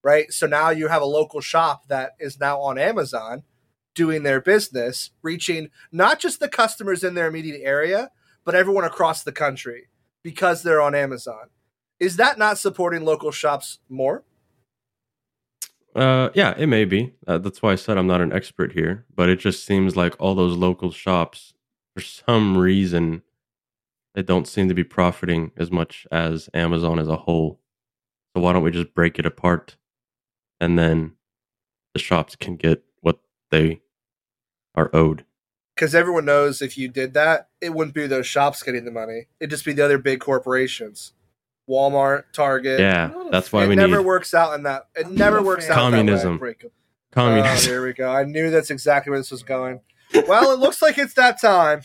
[0.02, 0.32] right?
[0.32, 3.44] So now you have a local shop that is now on Amazon
[3.94, 8.10] doing their business, reaching not just the customers in their immediate area,
[8.44, 9.88] but everyone across the country
[10.22, 11.50] because they're on Amazon.
[12.00, 14.24] Is that not supporting local shops more?
[15.94, 17.14] Uh, yeah, it may be.
[17.26, 20.16] Uh, that's why I said I'm not an expert here, but it just seems like
[20.18, 21.54] all those local shops,
[21.94, 23.22] for some reason,
[24.14, 27.60] they don't seem to be profiting as much as Amazon as a whole.
[28.34, 29.76] So why don't we just break it apart,
[30.60, 31.12] and then
[31.92, 33.20] the shops can get what
[33.52, 33.80] they
[34.74, 35.24] are owed.
[35.74, 39.26] Because everyone knows if you did that, it wouldn't be those shops getting the money.
[39.40, 41.12] It'd just be the other big corporations.
[41.68, 42.78] Walmart, Target.
[42.78, 44.88] Yeah, that's why it we never need works out in that.
[44.94, 46.28] It I'm never works out of Communism.
[46.28, 46.38] that way.
[46.38, 46.70] Break 'em.
[47.12, 47.22] That way.
[47.22, 47.70] Oh, communism.
[47.72, 48.10] there we go.
[48.12, 49.80] I knew that's exactly where this was going.
[50.28, 51.82] Well, it looks like it's that time.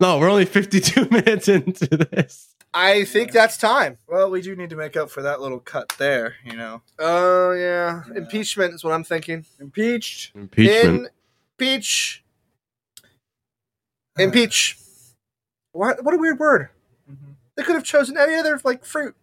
[0.00, 2.54] no, we're only 52 minutes into this.
[2.72, 3.98] I think that's time.
[4.08, 6.36] Well, we do need to make up for that little cut there.
[6.44, 8.02] You know, Oh yeah.
[8.08, 8.16] Yeah.
[8.16, 9.44] impeachment is what I'm thinking.
[9.60, 10.34] impeached.
[10.34, 11.08] Impeachment.
[11.58, 12.21] Impeach.
[14.18, 14.78] Impeach.
[15.72, 16.04] What?
[16.04, 16.68] What a weird word.
[17.10, 17.34] Mhm.
[17.56, 19.14] They could have chosen any other like fruit.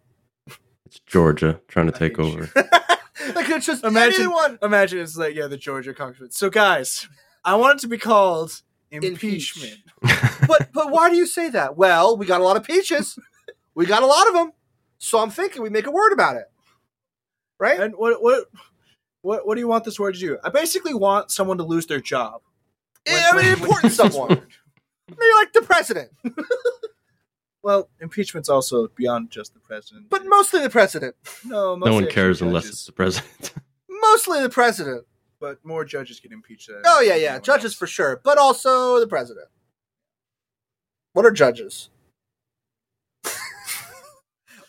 [0.85, 2.49] it's Georgia trying to take over.
[2.55, 4.57] they could have chosen Imagine- anyone.
[4.61, 6.31] Imagine it's like yeah, the Georgia congressman.
[6.31, 7.07] So guys,
[7.45, 8.61] I want it to be called
[8.91, 9.11] Impeach.
[9.55, 9.79] impeachment.
[10.47, 11.77] but but why do you say that?
[11.77, 13.17] Well, we got a lot of peaches.
[13.75, 14.51] we got a lot of them.
[14.97, 16.45] So I'm thinking we make a word about it.
[17.59, 17.79] Right?
[17.79, 18.45] And what what
[19.21, 20.37] what what do you want this word to do?
[20.43, 22.41] I basically want someone to lose their job.
[23.07, 24.41] I mean, important someone.
[25.09, 26.11] Maybe like the president,
[27.61, 30.09] Well, impeachment's also beyond just the president.
[30.09, 31.15] but mostly the president.
[31.45, 32.75] no, no one cares unless judges.
[32.79, 33.53] it's the president.
[34.01, 35.05] Mostly the president.
[35.41, 36.67] But more judges get impeached.
[36.67, 37.73] Than Oh yeah, yeah, judges else.
[37.75, 39.47] for sure, but also the president.
[41.13, 41.89] What are judges?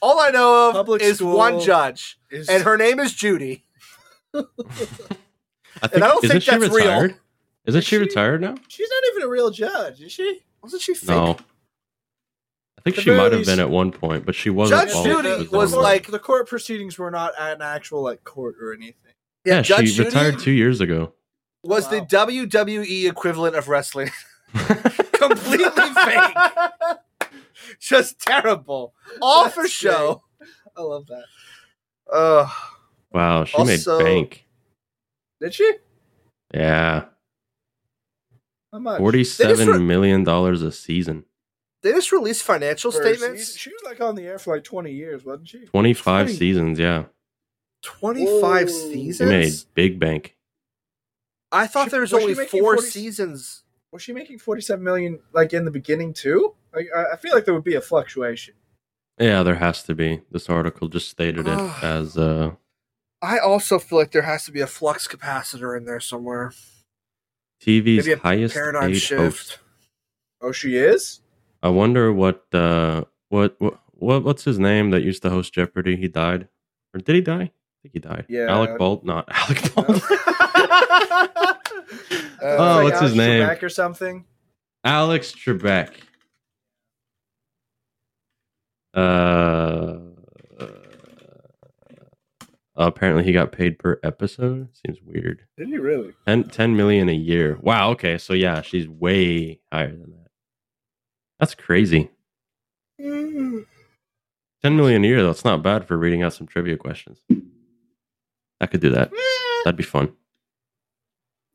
[0.03, 3.65] All I know of Public is one judge, Is- and her name is Judy.
[4.35, 7.11] I think, And I don't isn't think she that's real.
[7.67, 7.69] Retired?
[7.69, 7.99] Isn't Is she, she?
[7.99, 8.55] retired now?
[8.69, 10.41] she's not even a real judge, is she?
[10.63, 11.09] Wasn't she fake?
[11.09, 11.37] No.
[12.79, 14.89] I think The she might have been at one point, but she wasn't.
[14.91, 15.83] Judge Judy was on.
[15.83, 19.13] like- the court proceedings were not at an actual like court or anything.
[19.45, 21.13] yeah, Judge she Judy retired two years ago.
[21.63, 21.91] was Wow.
[21.91, 24.11] the WWE equivalent of wrestling.
[25.13, 25.69] Completely
[26.05, 26.37] fake.
[27.81, 28.95] Just terrible.
[29.21, 30.23] All That's for show.
[30.77, 31.25] I love that.
[32.13, 32.51] Ugh.
[33.13, 34.47] wow, she Also- made bank.
[35.41, 35.71] Did she?
[36.55, 37.05] Yeah,
[38.73, 38.99] How much?
[38.99, 41.25] forty-seven re- million dollars a season,
[41.83, 43.47] they just released financial For statements.
[43.47, 43.59] season?
[43.59, 45.65] She was like on the air for like twenty years, wasn't she?
[45.67, 46.39] twenty-five 20.
[46.39, 46.79] seasons.
[46.79, 47.05] Yeah,
[47.83, 48.73] 25 Whoa.
[48.73, 49.65] she made seasons?
[49.75, 50.37] big bank.
[51.53, 53.63] I thought She- there was, was only four 40 seasons.
[53.93, 56.55] Was she making forty-seven million like in the beginning too?
[56.73, 58.55] I, I feel like there would be a fluctuation.
[59.19, 60.21] Yeah, there has to be.
[60.31, 62.53] This article just stated it as uh
[63.21, 66.53] I also feel like there has to be a flux capacitor in there somewhere.
[67.63, 69.21] TV's highest paradigm shift.
[69.21, 69.59] host.
[70.41, 71.21] Oh, she is.
[71.63, 75.97] I wonder what uh what what what what's his name that used to host Jeopardy?
[75.97, 76.49] He died,
[76.95, 77.43] or did he die?
[77.43, 78.27] I think he died.
[78.29, 78.47] Yeah.
[78.51, 80.03] Alec Bald, not Alec Bald.
[80.03, 81.55] Uh,
[82.43, 83.43] Oh, Like what's his Alex name?
[83.43, 84.25] Trebek or something.
[84.85, 85.91] Alex Trebek.
[88.95, 89.99] Uh,
[92.87, 94.69] apparently he got paid per episode.
[94.85, 95.43] Seems weird.
[95.57, 96.13] Did he really?
[96.27, 97.59] 10, 10 million a year.
[97.61, 97.91] Wow.
[97.91, 98.19] Okay.
[98.19, 100.31] So yeah, she's way higher than that.
[101.39, 102.11] That's crazy.
[102.99, 103.67] 10
[104.65, 105.31] million a year, though.
[105.31, 107.19] It's not bad for reading out some trivia questions.
[108.61, 109.11] I could do that.
[109.65, 110.13] That'd be fun.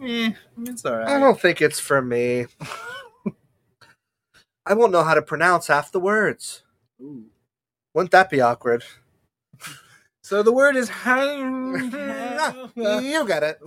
[0.02, 0.32] Eh,
[0.64, 1.08] it's all right.
[1.08, 2.48] I don't think it's for me.
[4.66, 6.64] I won't know how to pronounce half the words.
[7.00, 7.26] Ooh.
[7.94, 8.84] Wouldn't that be awkward?
[10.26, 11.92] So the word is you
[13.28, 13.60] got it.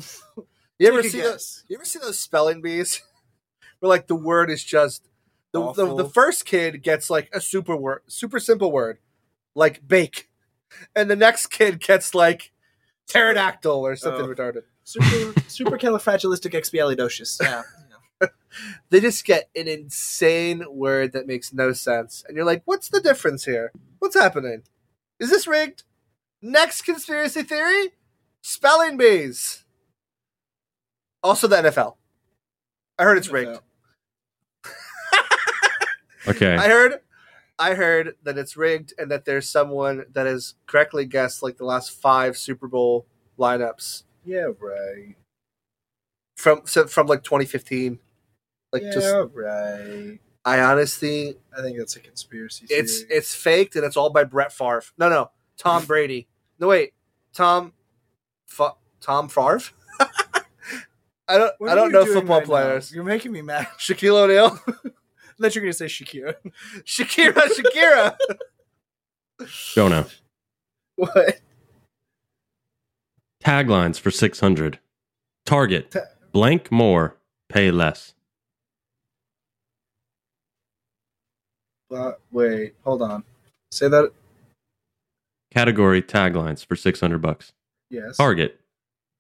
[0.81, 1.31] You ever Take a see those?
[1.31, 1.65] guess.
[1.69, 3.01] You ever see those spelling bees?
[3.79, 5.05] Where like the word is just
[5.53, 5.95] the, the Awful.
[5.95, 8.99] the first kid gets like a super word, super simple word,
[9.55, 10.31] like bake,
[10.97, 12.51] and the next kid gets like
[13.07, 14.29] pterodactyl or something Oh.
[14.29, 14.63] retarded.
[14.83, 15.05] Super
[15.49, 17.41] supercalifragilisticexpialidocious.
[17.41, 17.63] Yeah.
[18.91, 22.25] They just get an insane word that makes no sense.
[22.27, 23.71] And you're like, what's the difference here?
[24.01, 24.65] What's happening?
[25.21, 25.85] Is this rigged?
[26.43, 27.91] Next conspiracy theory?
[28.43, 29.65] Spelling bees.
[31.23, 31.97] Also the NFL.
[32.99, 33.61] I heard it's rigged.
[36.27, 36.55] Okay.
[36.57, 37.01] I heard
[37.59, 41.65] I heard that it's rigged and that there's someone that has correctly guessed like the
[41.65, 43.07] last five Super Bowl
[43.39, 45.15] lineups Yeah, right.
[46.37, 47.99] from so- from like 2015.
[48.75, 50.19] Like yeah, just right.
[50.45, 52.81] I honestly I think that's a conspiracy theory.
[52.81, 54.83] it's it's faked and it's all by Brett Favre.
[54.99, 56.29] No, no, Tom Brady.
[56.59, 56.95] No, wait,
[57.35, 57.73] Tom,
[58.47, 59.61] Fa- Tom Favre.
[61.29, 62.47] I don't What I don't know football right now?
[62.47, 62.93] players.
[62.95, 63.67] You're making me mad.
[63.79, 64.59] Shaquille O'Neal,
[65.41, 66.35] That you're gonna say Shakira.
[66.85, 68.17] Shakira, Shakira.
[69.75, 70.07] Jonah.
[70.97, 71.41] What?
[73.45, 74.79] Taglines for 600.
[75.47, 75.91] Target.
[75.93, 76.01] Ta-
[76.33, 77.17] Blank more.
[77.49, 78.15] Pay less.
[81.95, 83.25] Uh, wait, hold on.
[83.71, 84.13] Say that.
[85.53, 87.53] Category taglines for 600 bucks.
[87.91, 88.17] Yes.
[88.17, 88.61] Target.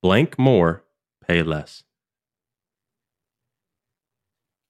[0.02, 0.84] Blank more.
[1.26, 1.84] Pay less.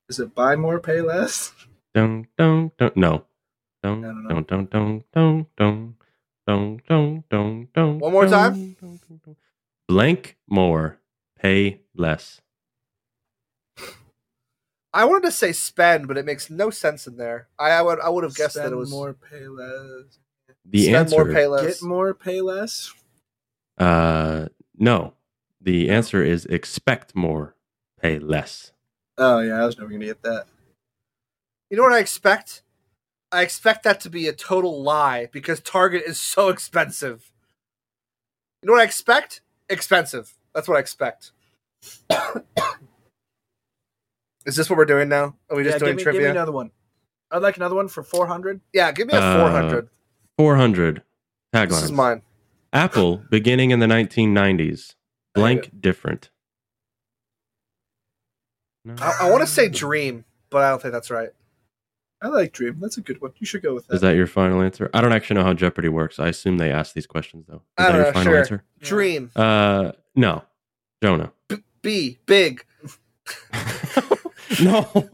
[0.08, 1.52] Is it buy more, pay less?
[1.94, 2.92] Dun, dun, dun.
[2.96, 3.24] No.
[3.82, 5.94] Dun, No, no, dun, dun, dun, dun, dun.
[6.46, 8.76] Dun, dun, dun, dun, One more dun, time?
[8.80, 9.36] dun, dun, dun.
[9.86, 10.98] Blank more.
[11.38, 12.40] Pay less.
[14.94, 17.48] I wanted to say spend, but it makes no sense in there.
[17.58, 20.18] I, I would I would have guessed Spend that it was more, pay less.
[20.70, 21.24] The spend answer.
[21.24, 21.80] more, pay less.
[21.80, 22.92] Get more, pay less.
[23.78, 24.46] Uh,
[24.76, 25.14] no.
[25.60, 27.54] The answer is expect more.
[28.00, 28.72] Pay less.
[29.16, 30.46] Oh yeah, I was never gonna get that.
[31.70, 32.62] You know what I expect?
[33.32, 37.30] I expect that to be a total lie because Target is so expensive.
[38.62, 39.40] You know what I expect?
[39.68, 40.34] Expensive.
[40.54, 41.32] That's what I expect.
[44.46, 45.34] is this what we're doing now?
[45.50, 46.30] Are we just yeah, doing give me, give me trivia?
[46.30, 46.70] another one.
[47.30, 48.60] I'd like another one for four hundred.
[48.72, 49.88] yeah, give me a Uh, 400.
[50.38, 51.02] 400
[51.54, 51.68] taglines.
[51.68, 52.22] this is mine.
[52.72, 54.94] Apple, beginning in the 1990s.
[55.34, 56.30] Blank different.
[58.84, 58.94] No.
[58.98, 61.30] I, I want to say dream, but I don't think that's right.
[62.20, 62.78] I like Dream.
[62.80, 63.32] That's a good one.
[63.38, 63.94] You should go with that.
[63.94, 64.90] Is that your final answer?
[64.92, 66.18] I don't actually know how Jeopardy works.
[66.18, 67.56] I assume they ask these questions though.
[67.56, 68.38] Is I that don't your know, final sure.
[68.38, 68.64] answer?
[68.80, 69.30] Dream.
[69.36, 70.42] Uh, no,
[71.00, 71.32] Jonah.
[71.48, 72.64] B, B big.
[74.62, 74.88] no.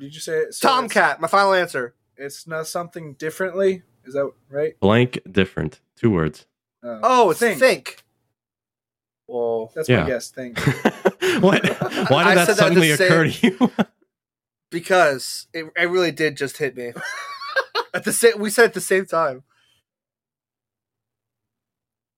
[0.00, 0.54] Did you say it?
[0.54, 1.20] so Tomcat.
[1.20, 1.94] My final answer.
[2.16, 3.82] It's, it's not something differently.
[4.04, 4.78] Is that right?
[4.80, 5.80] Blank different.
[5.96, 6.46] Two words.
[6.82, 7.58] Oh, oh think.
[7.58, 8.02] think.
[9.26, 9.70] Whoa.
[9.74, 10.02] That's Yeah.
[10.02, 10.30] my guess.
[10.30, 10.58] Think.
[11.40, 11.64] what?
[12.10, 13.70] Why I did that said that suddenly to say- occur to you?
[14.70, 16.92] Because it, it really did just hit me.
[17.94, 19.44] at the same, we said at the same time.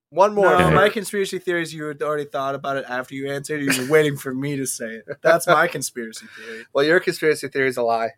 [0.08, 0.46] One more.
[0.46, 0.74] No, Okay.
[0.74, 1.74] my conspiracy theories.
[1.74, 3.60] You had already thought about it after you answered.
[3.60, 5.04] You were waiting for me to say it.
[5.20, 6.64] That's my conspiracy theory.
[6.72, 8.10] well, your conspiracy theory is a lie.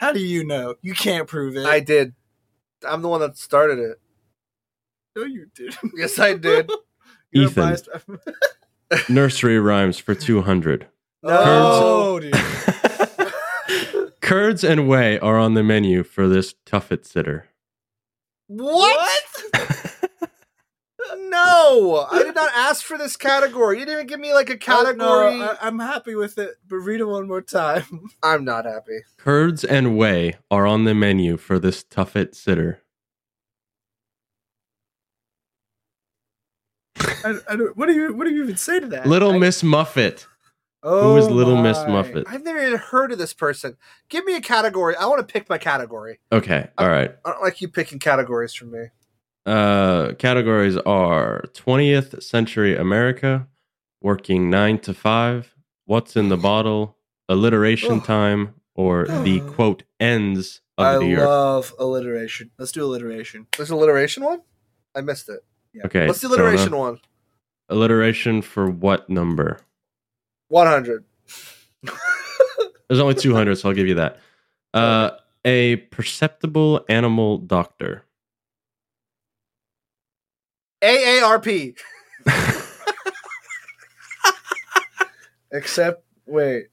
[0.00, 0.76] How do you know?
[0.80, 1.66] You can't prove it.
[1.66, 2.14] I did.
[2.88, 4.00] I'm the one that started it.
[5.14, 5.76] know you did.
[5.94, 6.70] Yes, I did.
[7.32, 7.76] You're Ethan.
[9.10, 10.86] Nursery rhymes for 200.
[11.22, 12.32] no, dude.
[14.22, 17.48] Curds and whey are on the menu for this tuffet sitter.
[18.46, 19.20] What?
[21.18, 23.78] No, I did not ask for this category.
[23.78, 25.38] You didn't even give me like a Oh, category.
[25.38, 28.08] no, I, I'm happy with it, but read it one more time.
[28.22, 29.00] I'm not happy.
[29.16, 32.82] Curds and whey are on the menu for this tuffet sitter.
[37.24, 39.06] I, I don't, what do you What do you even say to that?
[39.06, 40.26] Little I- Miss Muffet.
[40.82, 41.76] Oh, Who is oh Little Miss.
[41.86, 42.24] Muffet?
[42.26, 43.76] I've never even heard of this person.
[44.08, 44.96] Give me a category.
[44.96, 46.20] I want to pick my category.
[46.32, 47.14] Okay, all right.
[47.22, 48.86] I don't like you picking categories from me.
[49.46, 53.48] Uh, categories are 20th century America,
[54.00, 55.54] working nine to five,
[55.86, 56.96] what's in the bottle,
[57.28, 61.26] alliteration time, or the quote ends of I the earth.
[61.28, 62.50] love alliteration.
[62.58, 63.46] Let's do alliteration.
[63.56, 64.40] There's alliteration one?
[64.94, 65.40] I missed it.
[65.84, 66.98] Okay, What's the alliteration one?
[67.68, 69.60] Alliteration for what number?
[70.48, 71.04] 100.
[72.88, 74.18] There's only 200, so I'll give you that.
[74.74, 75.10] Uh,
[75.44, 78.02] a perceptible animal doctor.
[80.82, 81.76] AARP.
[85.52, 86.68] Except, wait.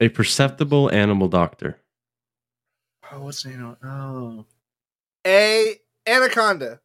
[0.00, 1.78] A perceptible animal doctor.
[3.12, 3.76] Oh, what's the name?
[3.82, 4.44] Oh,
[5.26, 6.80] A anaconda.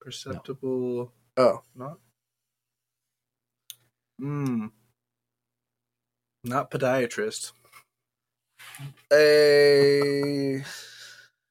[0.00, 1.12] perceptible.
[1.36, 1.62] Oh.
[1.74, 1.98] Not.
[4.18, 4.66] Hmm.
[6.44, 7.52] Not podiatrist.
[9.12, 10.62] A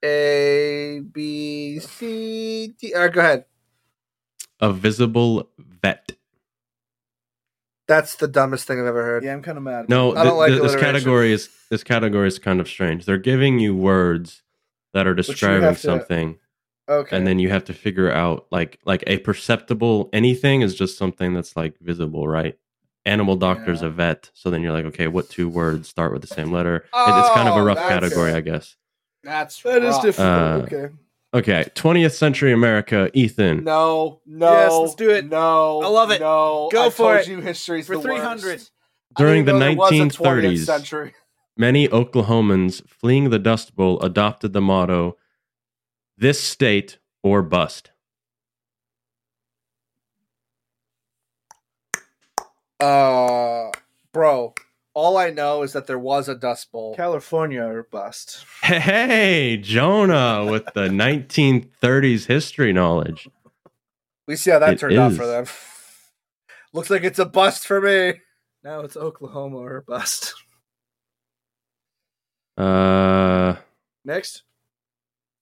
[0.03, 2.93] A B C D.
[2.93, 3.45] All right, go ahead.
[4.61, 6.13] a visible vet.
[7.87, 9.23] That's the dumbest thing I've ever heard.
[9.23, 9.89] Yeah, I'm kind of mad.
[9.89, 13.05] No, I don't thi- like thi- this category is this category is kind of strange.
[13.05, 14.43] They're giving you words
[14.93, 16.37] that are describing have to- something,
[16.87, 17.15] Okay.
[17.17, 21.33] and then you have to figure out like like a perceptible anything is just something
[21.33, 22.57] that's like visible, right?
[23.05, 23.87] Animal doctor's Yeah.
[23.87, 26.75] a vet, so then you're like, okay, what two words start with the same letter?
[26.77, 28.35] It- it's kind of a Oh, rough category, it.
[28.35, 28.75] I guess.
[29.23, 30.01] That's that is rough.
[30.03, 30.27] difficult.
[30.27, 30.89] Uh, okay.
[31.31, 33.63] Okay, 20th century America, Ethan.
[33.63, 34.51] No, no.
[34.51, 35.25] Yes, let's do it.
[35.29, 36.21] No, I love it.
[36.21, 37.27] No, Go I for told it.
[37.27, 38.43] You history's For the 300.
[38.43, 38.71] worst.
[39.15, 41.13] During the know there was a 20th 1930s, century.
[41.57, 45.17] many Oklahomans fleeing the Dust Bowl adopted the motto,
[46.17, 47.91] "This state or bust."
[52.79, 53.71] Uh,
[54.13, 54.53] bro,
[54.99, 56.93] all I know is that there was a Dust Bowl.
[56.95, 58.45] California or bust.
[58.61, 63.27] Hey, Jonah with the 1930s history knowledge.
[64.27, 65.45] We see how that It turned out for them.
[66.73, 68.19] Looks like it's a bust for me.
[68.63, 70.35] Now it's Oklahoma or bust.
[72.57, 73.55] Uh,
[74.03, 74.43] Next.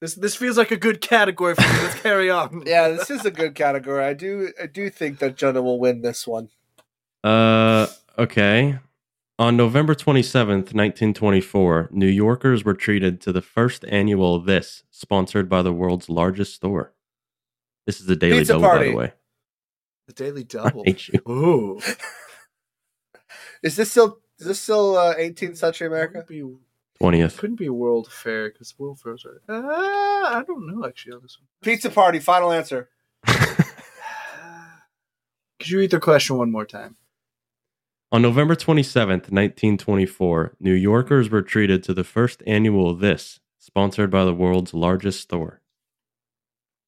[0.00, 1.82] This this feels like a good category for me.
[1.82, 2.62] Let's carry on.
[2.64, 4.04] Yeah, this is a good category.
[4.04, 6.50] I do, I do think that Jonah will win this one.
[7.24, 8.78] uh, okay.
[9.40, 15.62] On November 27th, 1924, New Yorkers were treated to the first annual This, sponsored by
[15.62, 16.92] the world's largest store.
[17.86, 19.12] This is a daily Pizza double, by the way.
[20.08, 20.82] The Daily I Double.
[20.84, 21.20] hate you.
[21.28, 21.80] Ooh.
[23.62, 26.24] Is this still, is this still uh, 18th century America?
[27.00, 27.38] 20th.
[27.38, 29.40] couldn't be World Fair because World Fairs are.
[29.48, 31.46] Uh, I don't know actually on this one.
[31.62, 32.18] Pizza party.
[32.18, 32.88] Final answer.
[33.26, 33.66] Could
[35.70, 36.96] you read the question one more time?
[38.10, 44.24] On November 27th, 1924, New Yorkers were treated to the first annual This, sponsored by
[44.24, 45.60] the world's largest store.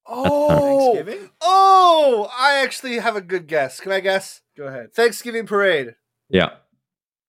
[0.07, 1.31] Oh, Thanksgiving?
[1.43, 2.31] oh!
[2.37, 3.81] I actually have a good guess.
[3.81, 4.41] Can I guess?
[4.57, 4.95] Go ahead.
[4.95, 5.95] Thanksgiving parade.
[6.31, 6.51] Yeah.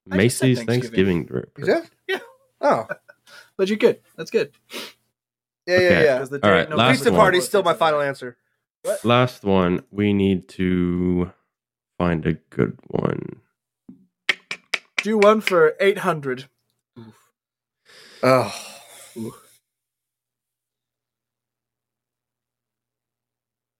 [0.09, 1.27] I Macy's Thanksgiving.
[1.27, 1.45] Thanksgiving.
[1.57, 1.89] You did?
[2.07, 2.19] Yeah.
[2.61, 2.87] Oh,
[3.57, 3.99] But you're good.
[4.15, 4.51] That's good.
[5.67, 5.89] yeah, Okay.
[5.91, 6.17] yeah, yeah.
[6.19, 7.19] 'Cause the All right, no- last Pizza one.
[7.19, 8.37] party's still my final answer.
[9.03, 9.83] Last one.
[9.91, 11.31] We need to
[11.99, 13.41] find a good one.
[15.03, 16.47] Do one for 800.
[18.23, 18.55] Oh,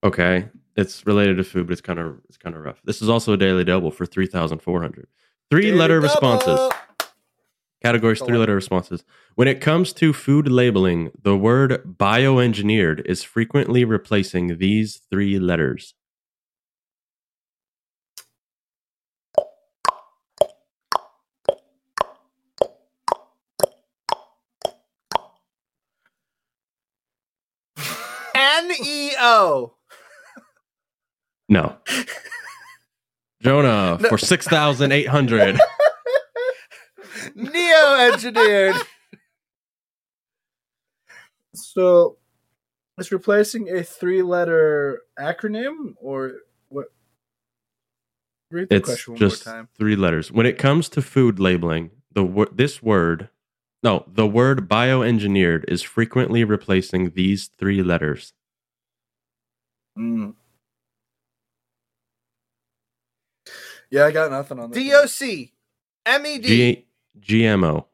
[0.04, 0.50] Okay.
[0.76, 2.82] It's related to food, but it's kind of it's kind of rough.
[2.84, 5.08] This is also a daily double for 3,400.
[5.52, 6.72] Three letter responses.
[7.84, 9.04] Categories three letter responses.
[9.36, 15.94] When it comes to food labeling, the word bioengineered is frequently replacing these three letters.
[29.22, 29.74] N E O.
[31.50, 31.78] No.
[33.42, 34.10] Jonah No.
[34.10, 35.60] for 6,800.
[37.36, 38.76] Neo engineered.
[41.56, 42.18] So,
[42.98, 46.34] it's replacing a three-letter acronym, or
[46.70, 46.88] what?
[48.52, 49.70] Read the It's question one just more time.
[49.78, 50.32] three letters.
[50.32, 53.30] When it comes to food labeling, the wo- this word,
[53.84, 58.34] no, the word bioengineered is frequently replacing these three letters.
[59.98, 60.36] Mm.
[63.90, 64.84] Yeah, I got nothing on this.
[64.84, 65.54] D O C.
[66.06, 66.48] M E D.
[66.48, 66.88] G-
[67.20, 67.86] GMO,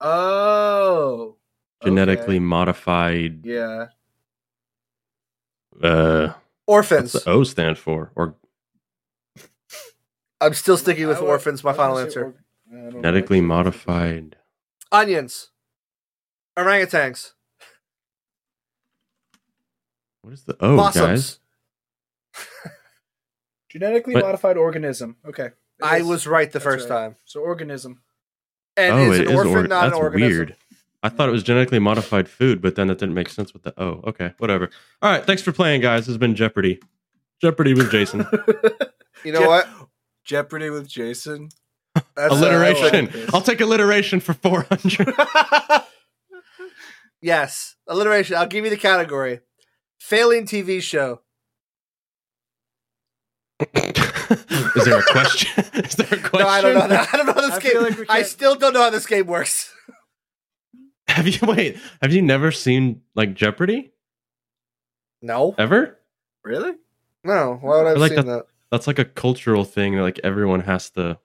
[0.00, 1.36] Oh,
[1.82, 2.44] genetically okay.
[2.44, 3.44] modified.
[3.46, 3.86] Yeah,
[5.82, 7.12] Uh, what's Orphans.
[7.12, 8.12] the O stand for?
[8.14, 8.36] Or
[10.40, 11.64] I'm still sticking with I orphans.
[11.64, 12.24] My final answer.
[12.26, 12.38] org-
[12.72, 14.36] I know, genetically modified.
[14.92, 15.50] Onions.
[16.58, 17.32] Orangutans.
[20.24, 21.38] What is the oh, O, guys?
[23.68, 25.16] Genetically But- modified organism.
[25.26, 25.50] Okay,
[25.82, 26.04] I is.
[26.06, 26.96] was right the That's first right.
[26.96, 27.16] time.
[27.24, 28.00] So organism.
[28.76, 30.28] And oh, is it an is orphan or- not That's an organism?
[30.28, 30.56] weird.
[31.02, 33.78] I thought it was genetically modified food, but then that didn't make sense with the
[33.80, 34.00] O.
[34.06, 34.70] Okay, whatever.
[35.02, 36.02] All right, thanks for playing, guys.
[36.02, 36.80] This has been Jeopardy.
[37.40, 38.26] Jeopardy with Jason.
[39.24, 39.68] You know Je- what?
[40.24, 41.48] Jeopardy with Jason.
[41.94, 43.06] That's alliteration.
[43.06, 43.32] this.
[43.32, 45.14] I'll take alliteration for 400.
[47.22, 48.36] yes, alliteration.
[48.36, 49.40] I'll give you the category.
[50.00, 51.20] Failing TV show.
[53.74, 55.64] Is there a question?
[55.74, 56.38] Is there a question?
[56.40, 56.88] No, I don't know.
[56.88, 57.08] That.
[57.12, 57.82] I don't know how this I game.
[57.82, 59.72] like I still don't know how this game works.
[61.08, 61.78] Have you wait?
[62.02, 63.92] Have you never seen like Jeopardy
[65.22, 65.98] No, ever?
[66.42, 66.72] Really?
[67.22, 67.58] no.
[67.60, 68.46] Why would I have like seen that- that?
[68.70, 71.18] That's like a cultural thing that like everyone has to.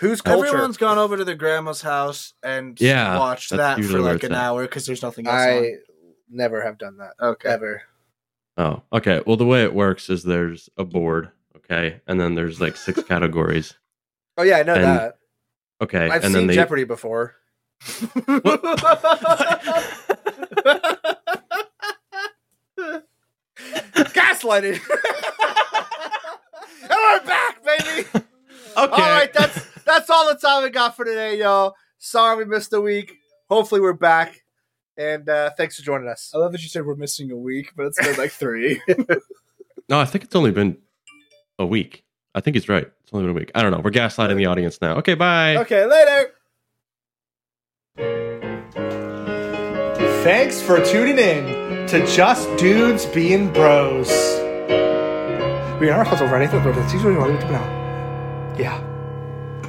[0.00, 0.48] Who's culture?
[0.48, 4.38] Everyone's gone over to their grandma's house and Yeah, watched that for like an at.
[4.38, 5.74] hour because there's nothing else I
[6.28, 7.12] never have done that.
[7.20, 7.48] Okay.
[7.48, 7.82] ever.
[8.56, 9.22] Oh, okay.
[9.26, 13.02] Well, the way it works is there's a board, okay, and then there's like six
[13.04, 13.74] categories.
[14.38, 15.18] Oh yeah, I know And- that.
[15.82, 17.34] Okay, I've and seen then they Jeopardy before.
[23.56, 24.80] Gaslighting.
[26.82, 28.08] and we're back, baby.
[28.14, 28.22] okay.
[28.76, 31.74] All right, that's that's all the time we got for today, y'all.
[31.98, 33.14] Sorry we missed a week.
[33.48, 34.42] Hopefully we're back.
[34.98, 36.30] And uh, thanks for joining us.
[36.34, 38.80] I love that you said we're missing a week, but it's been like three.
[39.88, 40.78] no, I think it's only been
[41.58, 42.04] a week.
[42.34, 42.84] I think he's right.
[43.02, 43.50] It's only been a week.
[43.54, 43.80] I don't know.
[43.80, 44.96] We're gaslighting the audience now.
[44.98, 45.56] Okay, bye.
[45.56, 46.32] Okay, later.
[50.22, 54.08] Thanks for tuning in to Just Dudes Being Bros.
[55.80, 56.72] We are supposed to ready for the
[58.58, 58.85] Yeah.